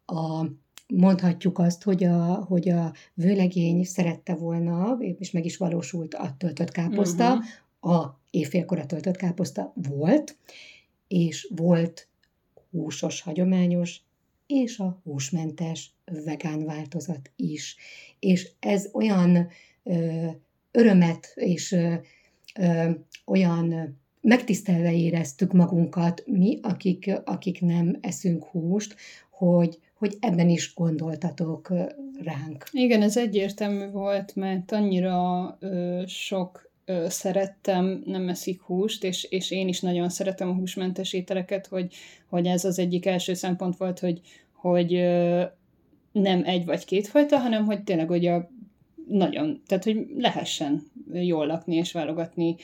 [0.07, 0.47] a
[0.95, 6.71] mondhatjuk azt, hogy a, hogy a vőlegény szerette volna, és meg is valósult a töltött
[6.71, 7.45] káposzta, uh-huh.
[7.81, 10.37] A éjfélkor a töltött káposzta volt,
[11.09, 12.09] és volt
[12.71, 14.01] húsos, hagyományos,
[14.47, 17.77] és a húsmentes vegán változat is.
[18.19, 19.49] És ez olyan
[19.83, 20.27] ö,
[20.71, 21.95] örömet és ö,
[22.59, 22.91] ö,
[23.27, 28.97] olyan megtisztelve éreztük magunkat mi, akik, akik nem eszünk húst,
[29.31, 31.73] hogy, hogy ebben is gondoltatok
[32.23, 32.65] ránk.
[32.73, 39.51] Igen, ez egyértelmű volt, mert annyira ö, sok ö, szerettem, nem eszik húst, és, és
[39.51, 41.95] én is nagyon szeretem a húsmentes ételeket, hogy,
[42.29, 44.21] hogy ez az egyik első szempont volt, hogy,
[44.53, 45.43] hogy ö,
[46.13, 48.51] nem egy vagy két fajta, hanem hogy tényleg, hogy a
[49.09, 50.83] nagyon, tehát hogy lehessen
[51.13, 52.57] jól lakni és válogatni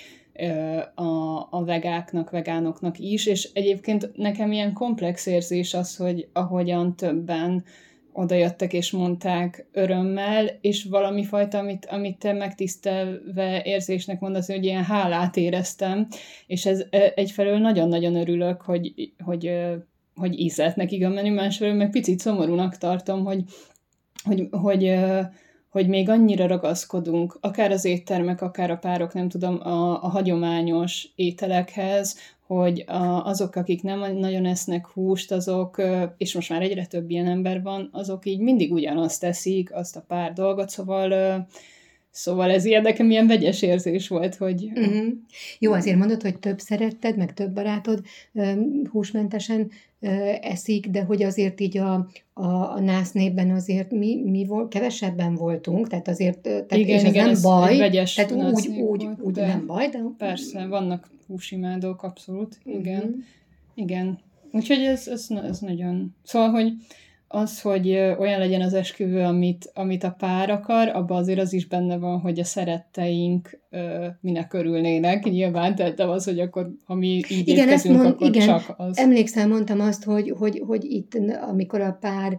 [0.94, 7.64] a, a vegáknak, vegánoknak is, és egyébként nekem ilyen komplex érzés az, hogy ahogyan többen
[8.12, 14.84] odajöttek és mondták örömmel, és valami fajta, amit, amit te megtisztelve érzésnek mondasz, hogy ilyen
[14.84, 16.08] hálát éreztem,
[16.46, 16.84] és ez
[17.14, 19.52] egyfelől nagyon-nagyon örülök, hogy, hogy,
[20.14, 23.44] hogy ízelt nekik a menü, másfelől meg picit szomorúnak tartom, hogy,
[24.24, 24.94] hogy, hogy
[25.72, 31.08] hogy még annyira ragaszkodunk, akár az éttermek, akár a párok, nem tudom, a, a hagyományos
[31.14, 32.16] ételekhez,
[32.58, 35.82] hogy a, azok, akik nem nagyon esznek húst, azok,
[36.16, 40.04] és most már egyre több ilyen ember van, azok így mindig ugyanazt teszik, azt a
[40.08, 41.46] pár dolgot, szóval
[42.12, 44.70] Szóval ez ilyen nekem ilyen vegyes érzés volt, hogy...
[44.74, 45.06] Uh-huh.
[45.58, 48.02] Jó, azért mondod, hogy több szeretted, meg több barátod
[48.90, 49.70] húsmentesen
[50.40, 55.34] eszik, de hogy azért így a, a, a nász népben azért mi, mi volt, kevesebben
[55.34, 58.78] voltunk, tehát azért, tehát igen, és ez igen, nem ez baj, vegyes tehát úgy, úgy,
[58.78, 59.98] volt, úgy nem baj, de...
[60.18, 63.02] Persze, vannak húsimádók, abszolút, igen.
[63.02, 63.14] Uh-huh.
[63.74, 64.18] Igen.
[64.52, 66.14] Úgyhogy ez, ez, ez nagyon...
[66.22, 66.72] Szóval, hogy
[67.34, 71.66] az, hogy olyan legyen az esküvő, amit, amit a pár akar, abban azért az is
[71.66, 75.24] benne van, hogy a szeretteink ö, minek örülnének.
[75.24, 78.46] Nyilván, tehát az, hogy akkor, ha mi így igen, érkezünk, mond, akkor igen.
[78.46, 78.98] csak az.
[78.98, 81.18] Emlékszem, mondtam azt, hogy, hogy, hogy itt,
[81.48, 82.38] amikor a pár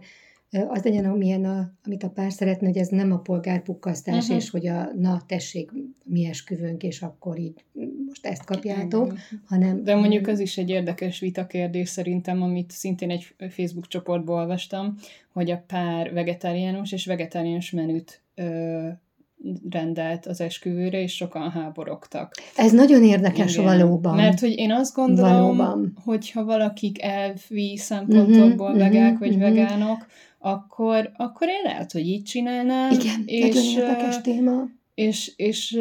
[0.68, 4.36] az legyen, amilyen a, amit a pár szeretne, hogy ez nem a polgárpukkasztás, uh-huh.
[4.36, 5.70] és hogy a na, tessék,
[6.04, 7.64] mi esküvőnk, és akkor így
[8.06, 9.18] most ezt kapjátok, uh-huh.
[9.44, 9.84] hanem...
[9.84, 14.96] De mondjuk az is egy érdekes vitakérdés szerintem, amit szintén egy Facebook csoportból olvastam,
[15.32, 18.88] hogy a pár vegetáriánus és vegetáriánus menüt ö,
[19.70, 22.34] rendelt az esküvőre, és sokan háborogtak.
[22.56, 23.64] Ez nagyon érdekes Igen.
[23.64, 24.14] valóban.
[24.14, 25.96] Mert hogy én azt gondolom, valóban.
[26.04, 29.54] hogyha valakik elvi szempontokból uh-huh, vegák uh-huh, vagy uh-huh.
[29.54, 30.06] vegánok,
[30.44, 32.90] akkor, akkor én lehet, hogy így csinálnám.
[32.90, 34.64] Igen, és, nagyon érdekes téma.
[34.94, 35.78] És, és,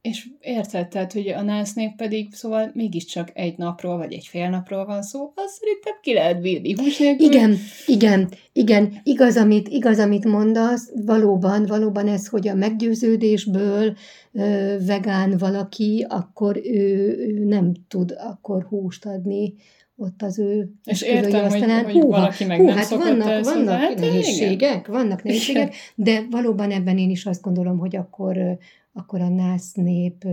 [0.00, 4.84] és érted, tehát, hogy a násznép pedig, szóval mégiscsak egy napról, vagy egy fél napról
[4.84, 6.74] van szó, az szerintem ki lehet bírni.
[7.18, 13.96] Igen, igen, igen, igaz, amit, igaz, amit mondasz, valóban, valóban ez, hogy a meggyőződésből
[14.32, 19.54] ö, vegán valaki, akkor ő, ő nem tud akkor húst adni
[19.96, 23.54] ott az ő És értem, hogy, hogy húha, valaki meg hú, nem hát vannak, ezt,
[23.54, 24.82] vannak hát, nehézségek, igen.
[24.86, 28.58] vannak nehézségek, de valóban ebben én is azt gondolom, hogy akkor,
[28.92, 30.24] akkor a nász nép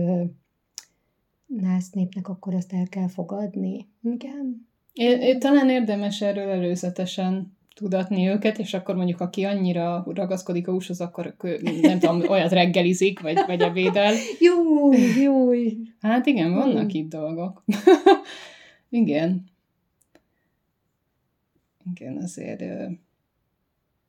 [1.46, 3.88] nász népnek akkor azt el kell fogadni.
[4.02, 4.68] Igen.
[4.92, 10.72] É, é, talán érdemes erről előzetesen tudatni őket, és akkor mondjuk, aki annyira ragaszkodik a
[10.72, 11.34] húshoz, akkor
[11.80, 14.14] nem tudom, olyat reggelizik, vagy, vagy ebédel.
[14.40, 14.92] Jó,
[15.22, 15.50] jó.
[16.00, 17.64] Hát igen, vannak itt dolgok.
[18.88, 19.51] igen
[21.94, 22.62] igen, azért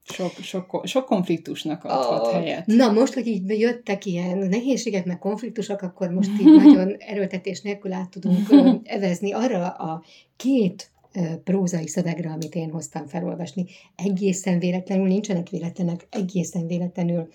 [0.03, 2.65] sok, sok, sok konfliktusnak adhat oh, helyet.
[2.65, 7.93] Na most, hogy így jöttek ilyen nehézségek, meg konfliktusok, akkor most így nagyon erőltetés nélkül
[7.93, 8.47] át tudunk
[8.83, 10.03] evezni arra a
[10.35, 10.91] két
[11.43, 13.65] prózai szövegre, amit én hoztam felolvasni.
[13.95, 17.27] Egészen véletlenül, nincsenek véletlenek, egészen véletlenül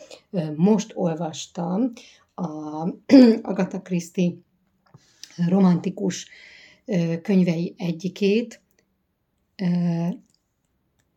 [0.56, 1.92] most olvastam
[2.34, 2.88] a
[3.42, 4.32] Agatha Christie
[5.48, 6.28] romantikus
[7.22, 8.60] könyvei egyikét,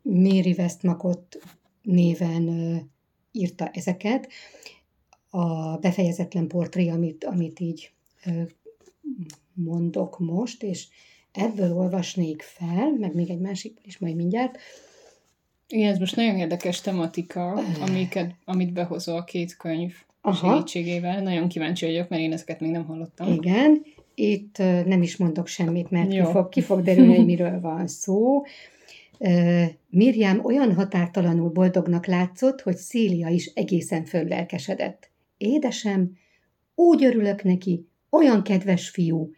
[0.02, 1.44] Mary Westmacott
[1.82, 2.50] néven
[3.32, 4.28] írta ezeket.
[5.30, 7.92] A befejezetlen portré, amit, amit így
[9.54, 10.88] mondok most, és
[11.32, 14.58] ebből olvasnék fel, meg még egy másik is majd mindjárt.
[15.68, 20.54] Igen, ez most nagyon érdekes tematika, amiket, amit behozol a két könyv Aha.
[20.54, 21.22] segítségével.
[21.22, 23.34] Nagyon kíváncsi vagyok, mert én ezeket még nem hallottam.
[23.34, 23.82] Igen,
[24.16, 28.44] itt nem is mondok semmit, mert ki fog, ki fog derülni, hogy miről van szó.
[29.90, 35.10] Miriam olyan határtalanul boldognak látszott, hogy Szília is egészen föllelkesedett.
[35.38, 36.12] Édesem,
[36.76, 39.32] úgy örülök neki, olyan kedves fiú,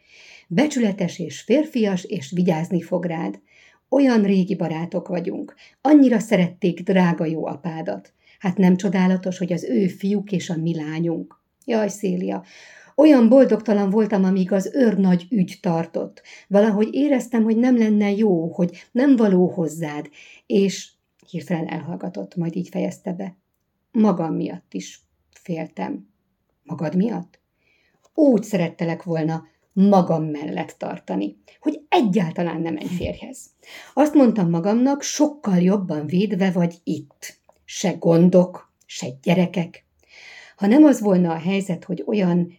[0.48, 3.40] becsületes és férfias, és vigyázni fog rád.
[3.90, 8.14] Olyan régi barátok vagyunk, annyira szerették drága jó apádat.
[8.40, 11.42] Hát nem csodálatos, hogy az ő fiúk és a mi lányunk.
[11.66, 12.44] Jaj, Szélia,
[12.96, 16.22] Olyan boldogtalan voltam, amíg az őrnagy ügy tartott.
[16.48, 20.10] Valahogy éreztem, hogy nem lenne jó, hogy nem való hozzád,
[20.46, 20.92] és
[21.30, 23.38] hirtelen elhallgatott, majd így fejezte be.
[23.92, 26.08] Magam miatt is féltem.
[26.64, 27.40] Magad miatt?
[28.14, 33.40] Úgy szerettelek volna magam mellett tartani, hogy egyáltalán nem menj férjhez.
[33.94, 37.40] Azt mondtam magamnak, sokkal jobban védve vagy itt.
[37.66, 39.86] Se gondok, se gyerekek.
[40.56, 42.54] Ha nem az volna a helyzet, hogy olyan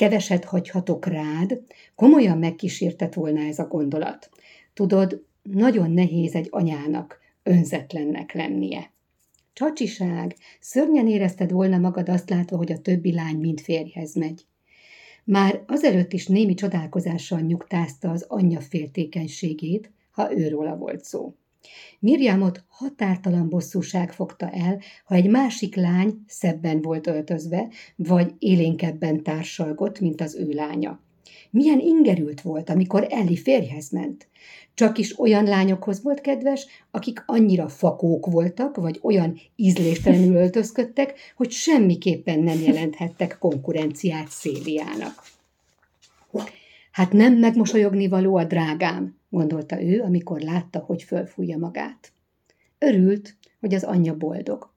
[0.00, 1.60] keveset hagyhatok rád,
[1.94, 4.30] komolyan megkísértett volna ez a gondolat.
[4.74, 8.92] Tudod, nagyon nehéz egy anyának önzetlennek lennie.
[9.52, 14.46] Csacsiság, szörnyen érezted volna magad azt látva, hogy a többi lány mind férjhez megy.
[15.24, 21.34] Már azelőtt is némi csodálkozással nyugtázta az anyja féltékenységét, ha őróla volt szó.
[21.98, 30.00] Mirjámot határtalan bosszúság fogta el, ha egy másik lány szebben volt öltözve, vagy élénkebben társalgott,
[30.00, 31.00] mint az ő lánya.
[31.50, 34.28] Milyen ingerült volt, amikor Elli férjhez ment.
[34.74, 41.50] Csak is olyan lányokhoz volt kedves, akik annyira fakók voltak, vagy olyan ízléstelenül öltözködtek, hogy
[41.50, 45.22] semmiképpen nem jelenthettek konkurenciát Széliának.
[46.90, 52.12] Hát nem megmosolyogni való a drágám, gondolta ő, amikor látta, hogy fölfújja magát.
[52.78, 54.72] Örült, hogy az anyja boldog.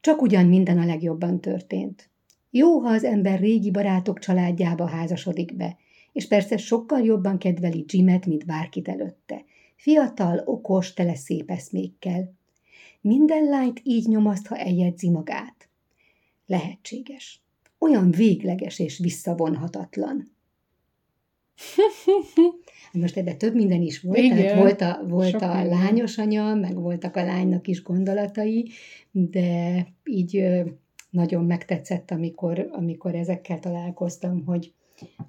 [0.00, 2.10] Csak ugyan minden a legjobban történt.
[2.50, 5.76] Jó, ha az ember régi barátok családjába házasodik be,
[6.12, 9.44] és persze sokkal jobban kedveli Jimet, mint bárkit előtte.
[9.76, 12.32] Fiatal, okos, tele szép eszmékkel.
[13.00, 15.68] Minden lányt így nyomaszt, ha eljegyzi magát.
[16.46, 17.42] Lehetséges.
[17.78, 20.36] Olyan végleges és visszavonhatatlan.
[22.92, 26.74] Most ebben több minden is volt, Igen, tehát volt a, volt a lányos anya, meg
[26.74, 28.70] voltak a lánynak is gondolatai,
[29.10, 30.44] de így
[31.10, 34.72] nagyon megtetszett, amikor, amikor ezekkel találkoztam, hogy,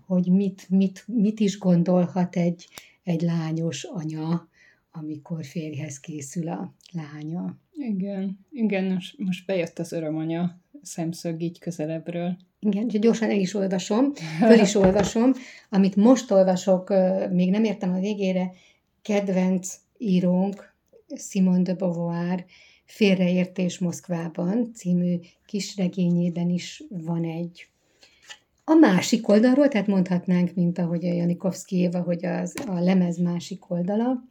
[0.05, 2.67] hogy mit, mit, mit is gondolhat egy,
[3.03, 4.47] egy lányos anya,
[4.91, 7.57] amikor férjhez készül a lánya.
[7.73, 12.37] Igen, igen, most, most bejött az örömanya szemszög így közelebbről.
[12.59, 15.33] Igen, úgyhogy gyorsan el is olvasom, föl is olvasom.
[15.69, 16.93] Amit most olvasok,
[17.31, 18.51] még nem értem a végére,
[19.01, 20.73] kedvenc írónk,
[21.15, 22.45] Simone de Beauvoir,
[22.85, 27.69] Félreértés Moszkvában című kisregényében is van egy
[28.69, 33.69] a másik oldalról, tehát mondhatnánk, mint ahogy a Janikovszki Éva, hogy az, a lemez másik
[33.69, 34.23] oldala.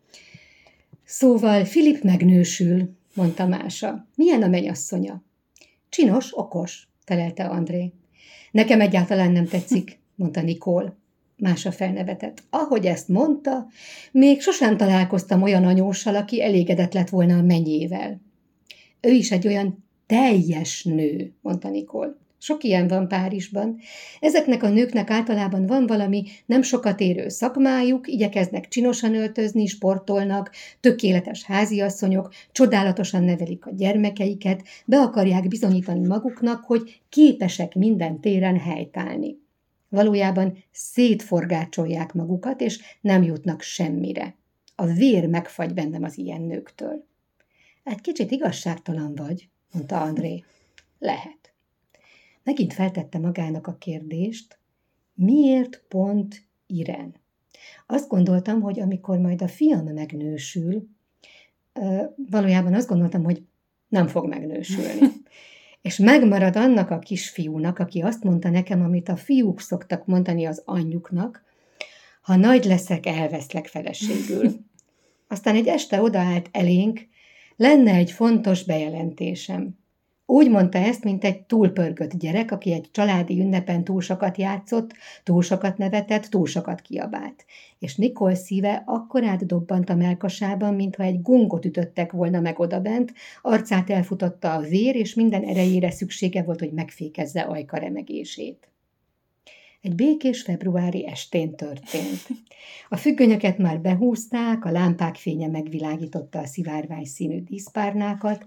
[1.04, 4.06] Szóval Filip megnősül, mondta Mása.
[4.14, 5.22] Milyen a mennyasszonya?
[5.88, 7.92] Csinos, okos, felelte André.
[8.50, 10.96] Nekem egyáltalán nem tetszik, mondta Nikol.
[11.36, 12.42] Mása felnevetett.
[12.50, 13.66] Ahogy ezt mondta,
[14.12, 18.20] még sosem találkoztam olyan anyóssal, aki elégedett lett volna a mennyével.
[19.00, 22.18] Ő is egy olyan teljes nő, mondta Nikol.
[22.38, 23.78] Sok ilyen van Párizsban.
[24.20, 31.44] Ezeknek a nőknek általában van valami nem sokat érő szakmájuk, igyekeznek csinosan öltözni, sportolnak, tökéletes
[31.44, 39.36] háziasszonyok, csodálatosan nevelik a gyermekeiket, be akarják bizonyítani maguknak, hogy képesek minden téren helytállni.
[39.88, 44.36] Valójában szétforgácsolják magukat, és nem jutnak semmire.
[44.74, 47.04] A vér megfagy bennem az ilyen nőktől.
[47.84, 50.44] Egy kicsit igazságtalan vagy, mondta André.
[50.98, 51.47] Lehet.
[52.48, 54.58] Megint feltette magának a kérdést,
[55.14, 57.14] miért pont Iren?
[57.86, 60.88] Azt gondoltam, hogy amikor majd a fiam megnősül,
[62.30, 63.42] valójában azt gondoltam, hogy
[63.88, 65.06] nem fog megnősülni.
[65.82, 70.62] És megmarad annak a kisfiúnak, aki azt mondta nekem, amit a fiúk szoktak mondani az
[70.64, 71.44] anyjuknak,
[72.20, 74.52] ha nagy leszek, elveszlek feleségül.
[75.28, 77.00] Aztán egy este odaállt elénk,
[77.56, 79.78] lenne egy fontos bejelentésem.
[80.30, 85.42] Úgy mondta ezt, mint egy túlpörgött gyerek, aki egy családi ünnepen túl sokat játszott, túl
[85.42, 87.44] sokat nevetett, túl sokat kiabált.
[87.78, 93.12] És Nikol szíve akkor átdobbant a melkasában, mintha egy gongot ütöttek volna meg odabent,
[93.42, 98.68] arcát elfutotta a vér, és minden erejére szüksége volt, hogy megfékezze ajka remegését.
[99.80, 102.26] Egy békés februári estén történt.
[102.88, 108.44] A függönyöket már behúzták, a lámpák fénye megvilágította a szivárvány színű díszpárnákat,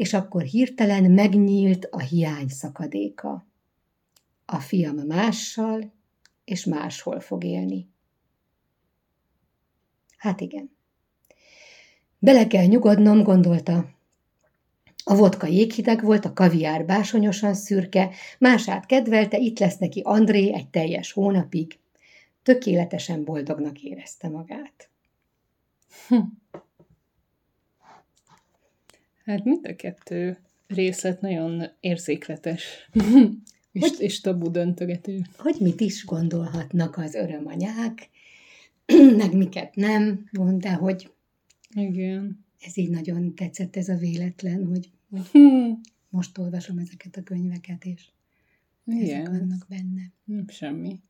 [0.00, 3.46] és akkor hirtelen megnyílt a hiány szakadéka.
[4.44, 5.92] A fiam mással
[6.44, 7.88] és máshol fog élni.
[10.16, 10.70] Hát igen.
[12.18, 13.90] Bele kell nyugodnom, gondolta.
[15.04, 20.68] A vodka jéghideg volt, a kaviár básonyosan szürke, mását kedvelte, itt lesz neki André egy
[20.68, 21.78] teljes hónapig.
[22.42, 24.90] Tökéletesen boldognak érezte magát.
[26.08, 26.16] Hm.
[29.24, 32.64] Hát mind a kettő részlet nagyon érzékletes.
[33.72, 35.20] És, hogy, és tabu döntögető.
[35.36, 38.08] Hogy mit is gondolhatnak az örömanyák,
[39.16, 41.10] meg miket nem, de hogy
[41.74, 42.44] Igen.
[42.60, 45.80] ez így nagyon tetszett ez a véletlen, hogy, hogy hmm.
[46.08, 48.04] most olvasom ezeket a könyveket, és
[48.86, 49.20] Igen.
[49.20, 50.12] ezek vannak benne.
[50.24, 51.00] Nem semmi.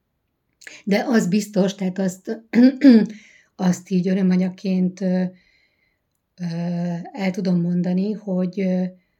[0.84, 2.42] De az biztos, tehát azt,
[3.56, 5.04] azt így örömanyaként
[7.12, 8.64] el tudom mondani, hogy,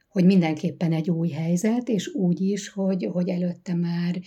[0.08, 4.20] hogy mindenképpen egy új helyzet, és úgy is, hogy, hogy előtte már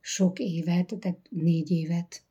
[0.00, 2.22] sok évet, tehát négy évet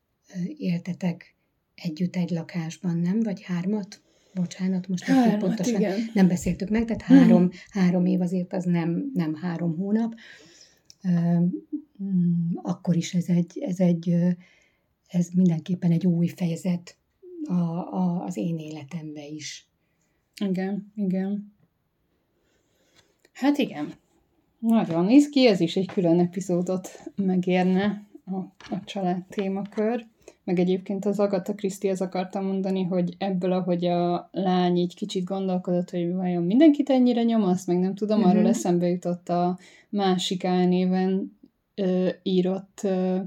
[0.57, 1.35] éltetek
[1.75, 3.19] együtt egy lakásban, nem?
[3.19, 4.01] Vagy hármat?
[4.33, 5.99] Bocsánat, most hármat, pontosan igen.
[6.13, 7.51] nem beszéltük meg, tehát három, hmm.
[7.69, 10.13] három év azért az nem, nem három hónap.
[12.03, 14.15] Mm, akkor is ez egy, ez egy,
[15.07, 16.97] ez mindenképpen egy új fejezet
[17.47, 19.70] a, a, az én életembe is.
[20.49, 21.53] Igen, igen.
[23.33, 23.93] Hát igen.
[24.59, 28.35] Nagyon néz ki, ez is egy külön epizódot megérne a,
[28.75, 30.05] a család témakör.
[30.43, 35.89] Meg egyébként az Agatha Christie-hez akartam mondani, hogy ebből, ahogy a lány így kicsit gondolkodott,
[35.89, 38.33] hogy vajon mindenkit ennyire nyom, azt meg nem tudom, uh-huh.
[38.33, 39.57] arról eszembe jutott a
[39.89, 41.37] másik álnéven
[41.75, 43.17] ö, írott, ö,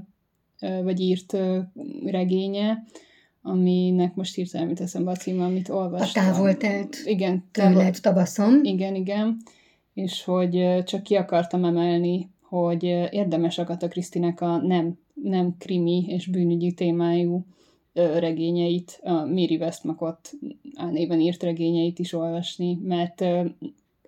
[0.59, 1.59] vagy írt ö,
[2.05, 2.83] regénye,
[3.45, 6.23] aminek most hirtelen mit eszembe a címe, amit olvastam.
[6.23, 8.63] A távoltelt igen, tőled tavaszom.
[8.63, 9.37] Igen, igen.
[9.93, 16.27] És hogy csak ki akartam emelni, hogy érdemes Agatha Krisztinek a nem, nem krimi és
[16.27, 17.45] bűnügyi témájú
[17.93, 20.31] regényeit, a Miri Westmacott
[20.91, 23.23] néven írt regényeit is olvasni, mert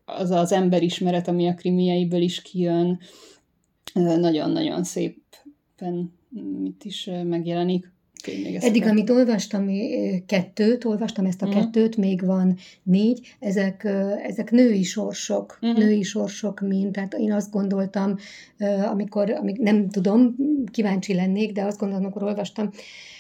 [0.06, 3.00] az az emberismeret, ami a krimieiből is kijön,
[3.94, 6.14] nagyon-nagyon szépen
[6.62, 7.96] mit is megjelenik.
[8.60, 9.70] Eddig, amit olvastam,
[10.26, 11.62] kettőt, olvastam ezt a uh-huh.
[11.62, 13.88] kettőt, még van négy, ezek,
[14.28, 15.80] ezek női sorsok, uh-huh.
[15.80, 18.16] női sorsok mint, tehát én azt gondoltam,
[18.92, 20.36] amikor, amik nem tudom,
[20.72, 22.70] kíváncsi lennék, de azt gondolom, amikor olvastam,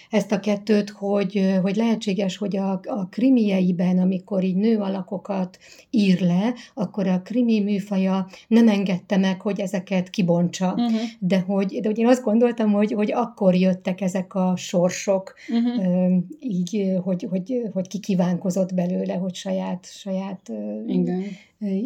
[0.09, 5.57] ezt a kettőt, hogy, hogy lehetséges, hogy a, a krimieiben, amikor így nő alakokat
[5.89, 10.73] ír le, akkor a krimi műfaja nem engedte meg, hogy ezeket kibontsa.
[10.77, 10.99] Uh-huh.
[11.19, 16.15] De, hogy, de hogy én azt gondoltam, hogy, hogy akkor jöttek ezek a sorsok, uh-huh.
[16.39, 20.51] így, hogy, hogy, hogy ki kívánkozott belőle, hogy saját, saját
[20.87, 21.23] Igen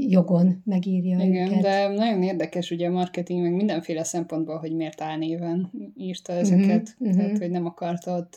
[0.10, 1.62] jogon megírja Igen, őket.
[1.62, 7.18] de nagyon érdekes ugye a marketing, meg mindenféle szempontból, hogy miért álnéven írta ezeket, uh-huh,
[7.18, 8.28] tehát hogy nem akartad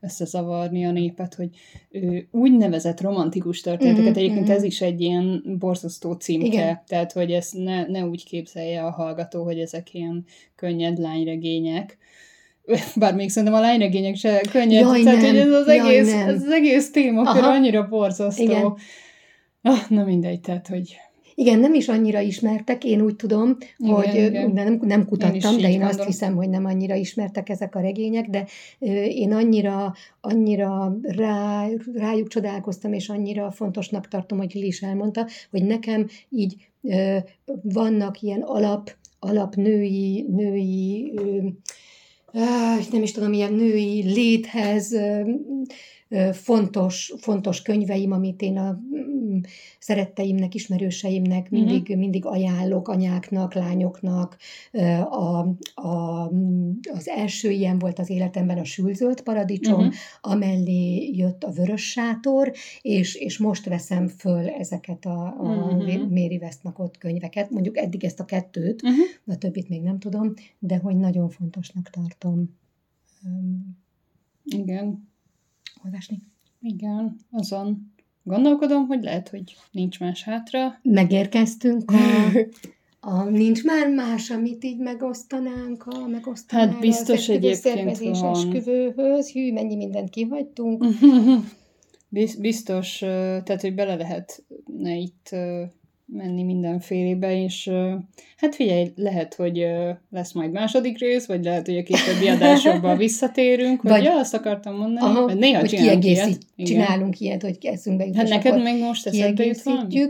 [0.00, 1.48] összezavarni a népet, hogy
[1.90, 4.56] ő úgynevezett romantikus történeteket, uh-huh, egyébként uh-huh.
[4.56, 6.82] ez is egy ilyen borzasztó címke, Igen.
[6.86, 10.24] tehát hogy ezt ne, ne úgy képzelje a hallgató, hogy ezek ilyen
[10.56, 11.98] könnyed lányregények,
[12.96, 16.28] bár még szerintem a lányregények se könnyed, jaj, tehát nem, hogy ez az, egész, nem.
[16.28, 18.42] ez az egész témakör annyira borzasztó.
[18.42, 18.74] Igen.
[19.66, 20.96] Ah, na mindegy, tehát, hogy...
[21.34, 24.50] Igen, nem is annyira ismertek, én úgy tudom, igen, hogy igen.
[24.50, 25.88] Nem, nem kutattam, én de én mondom.
[25.88, 28.46] azt hiszem, hogy nem annyira ismertek ezek a regények, de
[29.08, 35.64] én annyira, annyira rá, rájuk csodálkoztam, és annyira fontosnak tartom, hogy Lili is elmondta, hogy
[35.64, 36.56] nekem így
[37.62, 41.12] vannak ilyen alap, alapnői, női,
[42.90, 44.96] nem is tudom, ilyen női léthez
[46.32, 49.38] fontos, fontos könyveim, amit én a mm,
[49.78, 51.60] szeretteimnek, ismerőseimnek mhm.
[51.60, 51.96] mindig, uh-huh.
[51.96, 54.36] mindig ajánlok, anyáknak, lányoknak.
[55.10, 55.38] A,
[55.74, 56.30] a,
[56.92, 59.94] az első ilyen volt az életemben a sülzöld paradicsom, uh-huh.
[60.20, 62.52] amellé jött a vörös sátor,
[62.82, 66.08] és, és most veszem föl ezeket a, a uh-huh.
[66.08, 69.04] Méri Westmacott könyveket, mondjuk eddig ezt a kettőt, uh-huh.
[69.26, 72.56] a többit még nem tudom, de hogy nagyon fontosnak tartom.
[74.44, 75.12] Igen
[75.84, 76.18] olvasni.
[76.60, 80.78] Igen, azon gondolkodom, hogy lehet, hogy nincs más hátra.
[80.82, 81.96] Megérkeztünk a,
[83.10, 88.34] a nincs már más, amit így megosztanánk, a megosztanánk Hát biztos egyébként van.
[88.34, 89.30] esküvőhöz.
[89.32, 90.84] Hű, mennyi mindent kihagytunk.
[92.40, 95.30] Biztos, tehát, hogy bele lehetne itt
[96.06, 97.70] menni mindenfélébe, és
[98.36, 99.66] hát figyelj, lehet, hogy
[100.10, 104.76] lesz majd második rész, vagy lehet, hogy a későbbi adásokban visszatérünk, vagy ja, azt akartam
[104.76, 106.38] mondani, aha, hogy néha csinálunk ilyet.
[106.56, 108.16] Csinálunk ilyet, hogy eszünkbe jut.
[108.16, 110.08] Hát neked még most eszedbe jut valami?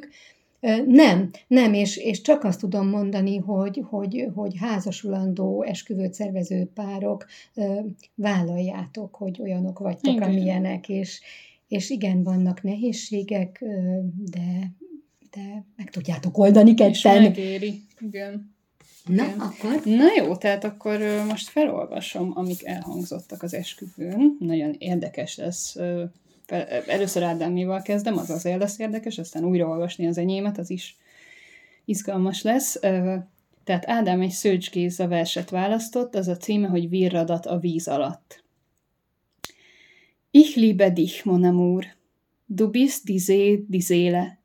[0.86, 7.26] Nem, nem, és, és csak azt tudom mondani, hogy, hogy, hogy házasulandó, esküvőt szervező párok
[8.14, 10.28] vállaljátok, hogy olyanok vagytok, igen.
[10.28, 11.20] amilyenek, és,
[11.68, 13.64] és igen, vannak nehézségek,
[14.30, 14.72] de
[15.34, 17.22] de meg tudjátok oldani ketten.
[17.22, 18.54] És megéri, igen.
[19.04, 19.38] Na, igen.
[19.38, 19.84] akkor?
[19.84, 24.36] Na jó, tehát akkor most felolvasom, amik elhangzottak az esküvőn.
[24.40, 25.76] Nagyon érdekes lesz.
[26.86, 30.96] Először Ádámival kezdem, az azért lesz érdekes, aztán újraolvasni az enyémet, az is
[31.84, 32.78] izgalmas lesz.
[33.64, 38.44] Tehát Ádám egy Szőcs Géza verset választott, az a címe, hogy Virradat a víz alatt.
[40.30, 41.84] Ich liebe dich, mon amour.
[42.46, 44.38] Du bist die See, die Seele.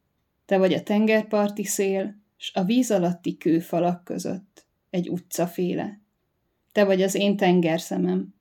[0.50, 6.00] Te vagy a tengerparti szél, s a víz alatti kőfalak között, egy utcaféle.
[6.72, 8.34] Te vagy az én tengerszemem.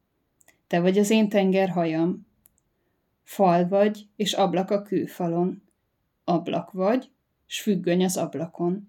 [0.67, 2.27] Te vagy az én tengerhajam.
[3.23, 5.63] Fal vagy, és ablak a kőfalon.
[6.25, 7.11] Ablak vagy,
[7.47, 8.89] s függöny az ablakon.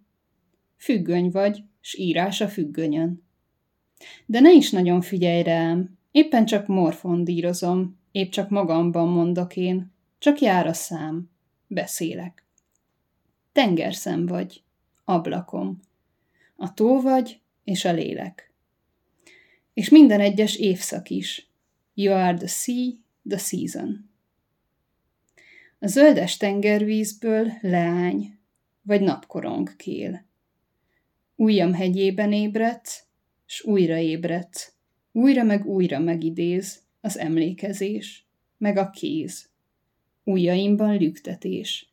[0.78, 3.24] Függöny vagy, s írás a függönyön.
[4.26, 10.40] De ne is nagyon figyelj rám, éppen csak morfondírozom, épp csak magamban mondok én, csak
[10.40, 11.30] jár a szám,
[11.68, 12.44] beszélek.
[13.60, 14.64] Tengerszem vagy,
[15.06, 15.80] ablakom.
[16.56, 18.54] A tó vagy, és a lélek.
[19.74, 21.50] És minden egyes évszak is.
[21.94, 22.92] You are the sea,
[23.28, 24.10] the season.
[25.80, 28.38] A zöldes tengervízből leány,
[28.82, 30.26] vagy napkorong kél.
[31.36, 33.04] Újjam hegyében ébredsz,
[33.46, 34.74] s újra ébredsz,
[35.12, 38.26] újra meg újra megidéz az emlékezés,
[38.58, 39.50] meg a kéz.
[40.24, 41.89] Ujjaimban lüktetés.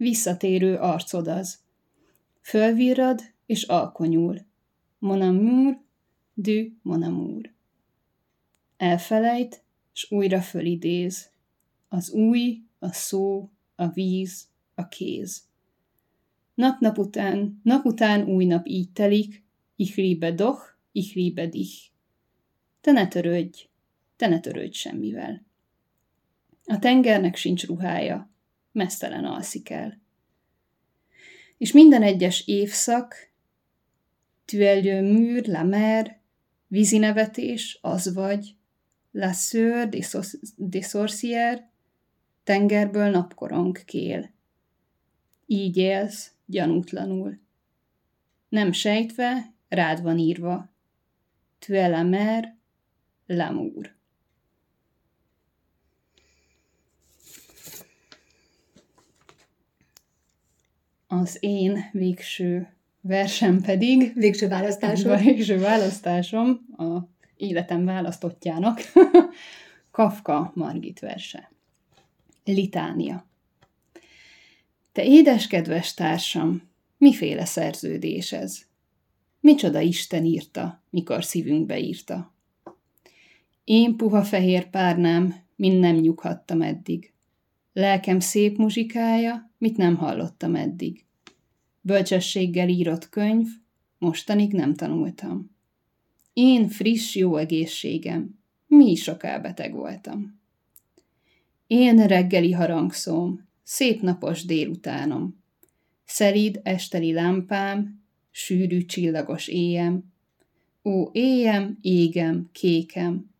[0.00, 1.58] Visszatérő arcod az.
[2.40, 4.46] Fölvirrad és alkonyul.
[4.98, 5.80] Mon amour,
[6.34, 7.52] du mon amour.
[8.76, 11.30] Elfelejt, s újra fölidéz.
[11.88, 15.42] Az új, a szó, a víz, a kéz.
[16.54, 19.44] Nap-nap után, nap után új nap így telik,
[19.76, 21.90] ich liebe doch, ich liebe dich.
[22.80, 23.68] Te ne törődj,
[24.16, 25.46] te ne törődj semmivel.
[26.64, 28.30] A tengernek sincs ruhája,
[28.72, 30.00] mesztelen alszik el.
[31.58, 33.30] És minden egyes évszak,
[34.44, 36.20] tuelje műr, la mer,
[36.66, 38.54] vízinevetés, az vagy,
[39.10, 39.88] la sœur
[40.56, 41.62] des sorcières,
[42.44, 44.30] tengerből napkorong kél.
[45.46, 47.38] Így élsz, gyanútlanul.
[48.48, 50.72] Nem sejtve, rád van írva.
[51.58, 52.54] Tu es
[53.26, 53.98] la.
[61.12, 62.68] Az én végső
[63.00, 64.12] versem pedig...
[64.14, 65.16] Végső választásom.
[65.24, 66.98] Végső választásom a
[67.36, 68.80] életem választottjának.
[69.90, 71.52] Kafka Margit verse.
[72.44, 73.26] Litánia.
[74.92, 76.62] Te édes kedves társam,
[76.96, 78.58] miféle szerződés ez?
[79.40, 82.34] Micsoda Isten írta, mikor szívünkbe írta.
[83.64, 87.09] Én puha fehér párnám, mind nem nyughattam eddig.
[87.80, 91.04] Lelkem szép muzsikája, mit nem hallottam eddig.
[91.80, 93.46] Bölcsességgel írott könyv,
[93.98, 95.56] mostanig nem tanultam.
[96.32, 100.40] Én friss jó egészségem, mi soká beteg voltam.
[101.66, 105.42] Én reggeli harangszóm, szép napos délutánom.
[106.04, 110.12] Szerid esteli lámpám, sűrű csillagos éjem.
[110.84, 113.30] Ó, éjem, égem, kékem,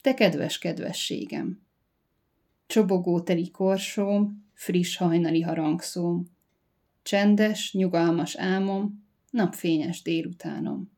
[0.00, 1.68] te kedves kedvességem.
[2.70, 6.30] Csobogó teli korsóm, friss hajnali harangszóm.
[7.02, 10.90] Csendes, nyugalmas álmom, napfényes délutánom.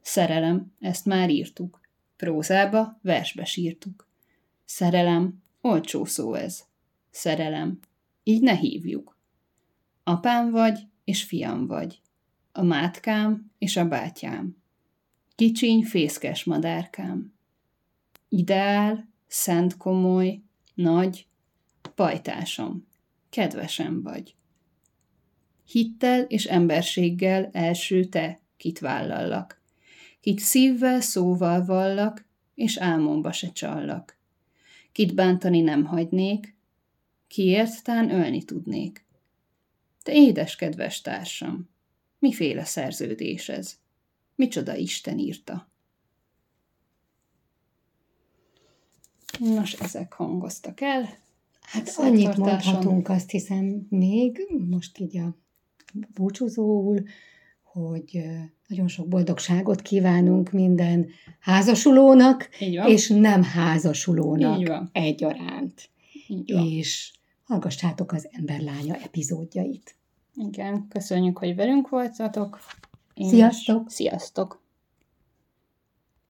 [0.00, 1.80] Szerelem, ezt már írtuk.
[2.16, 4.08] Prózába, versbe sírtuk.
[4.64, 6.64] Szerelem, olcsó szó ez
[7.10, 7.78] szerelem.
[8.22, 9.18] Így ne hívjuk.
[10.04, 12.00] Apám vagy, és fiam vagy.
[12.52, 14.56] A mátkám és a bátyám.
[15.34, 17.34] Kicsiny, fészkes madárkám.
[18.28, 20.44] Ideál, szent komoly,
[20.76, 21.26] nagy,
[21.94, 22.86] pajtásom,
[23.30, 24.34] kedvesem vagy.
[25.64, 29.62] Hittel és emberséggel első te, kit vállallak,
[30.20, 32.24] kit szívvel, szóval vallak,
[32.54, 34.18] és álmomba se csallak.
[34.92, 36.56] Kit bántani nem hagynék,
[37.28, 39.04] Kiért tán ölni tudnék.
[40.02, 41.68] Te édes kedves társam,
[42.18, 43.78] miféle szerződés ez?
[44.34, 45.70] Micsoda Isten írta?
[49.38, 51.08] Nos, ezek hangoztak el.
[51.60, 55.36] Hát annyit mondhatunk, azt hiszem még, most így a
[56.14, 57.02] búcsúzóul,
[57.62, 58.24] hogy
[58.68, 61.06] nagyon sok boldogságot kívánunk minden
[61.38, 62.48] házasulónak,
[62.86, 65.90] és nem házasulónak egyaránt.
[66.44, 67.12] És
[67.44, 69.94] hallgassátok az Emberlánya epizódjait.
[70.34, 72.60] Igen, köszönjük, hogy velünk voltatok.
[73.14, 73.90] Én Sziasztok!
[73.90, 74.64] Sziasztok!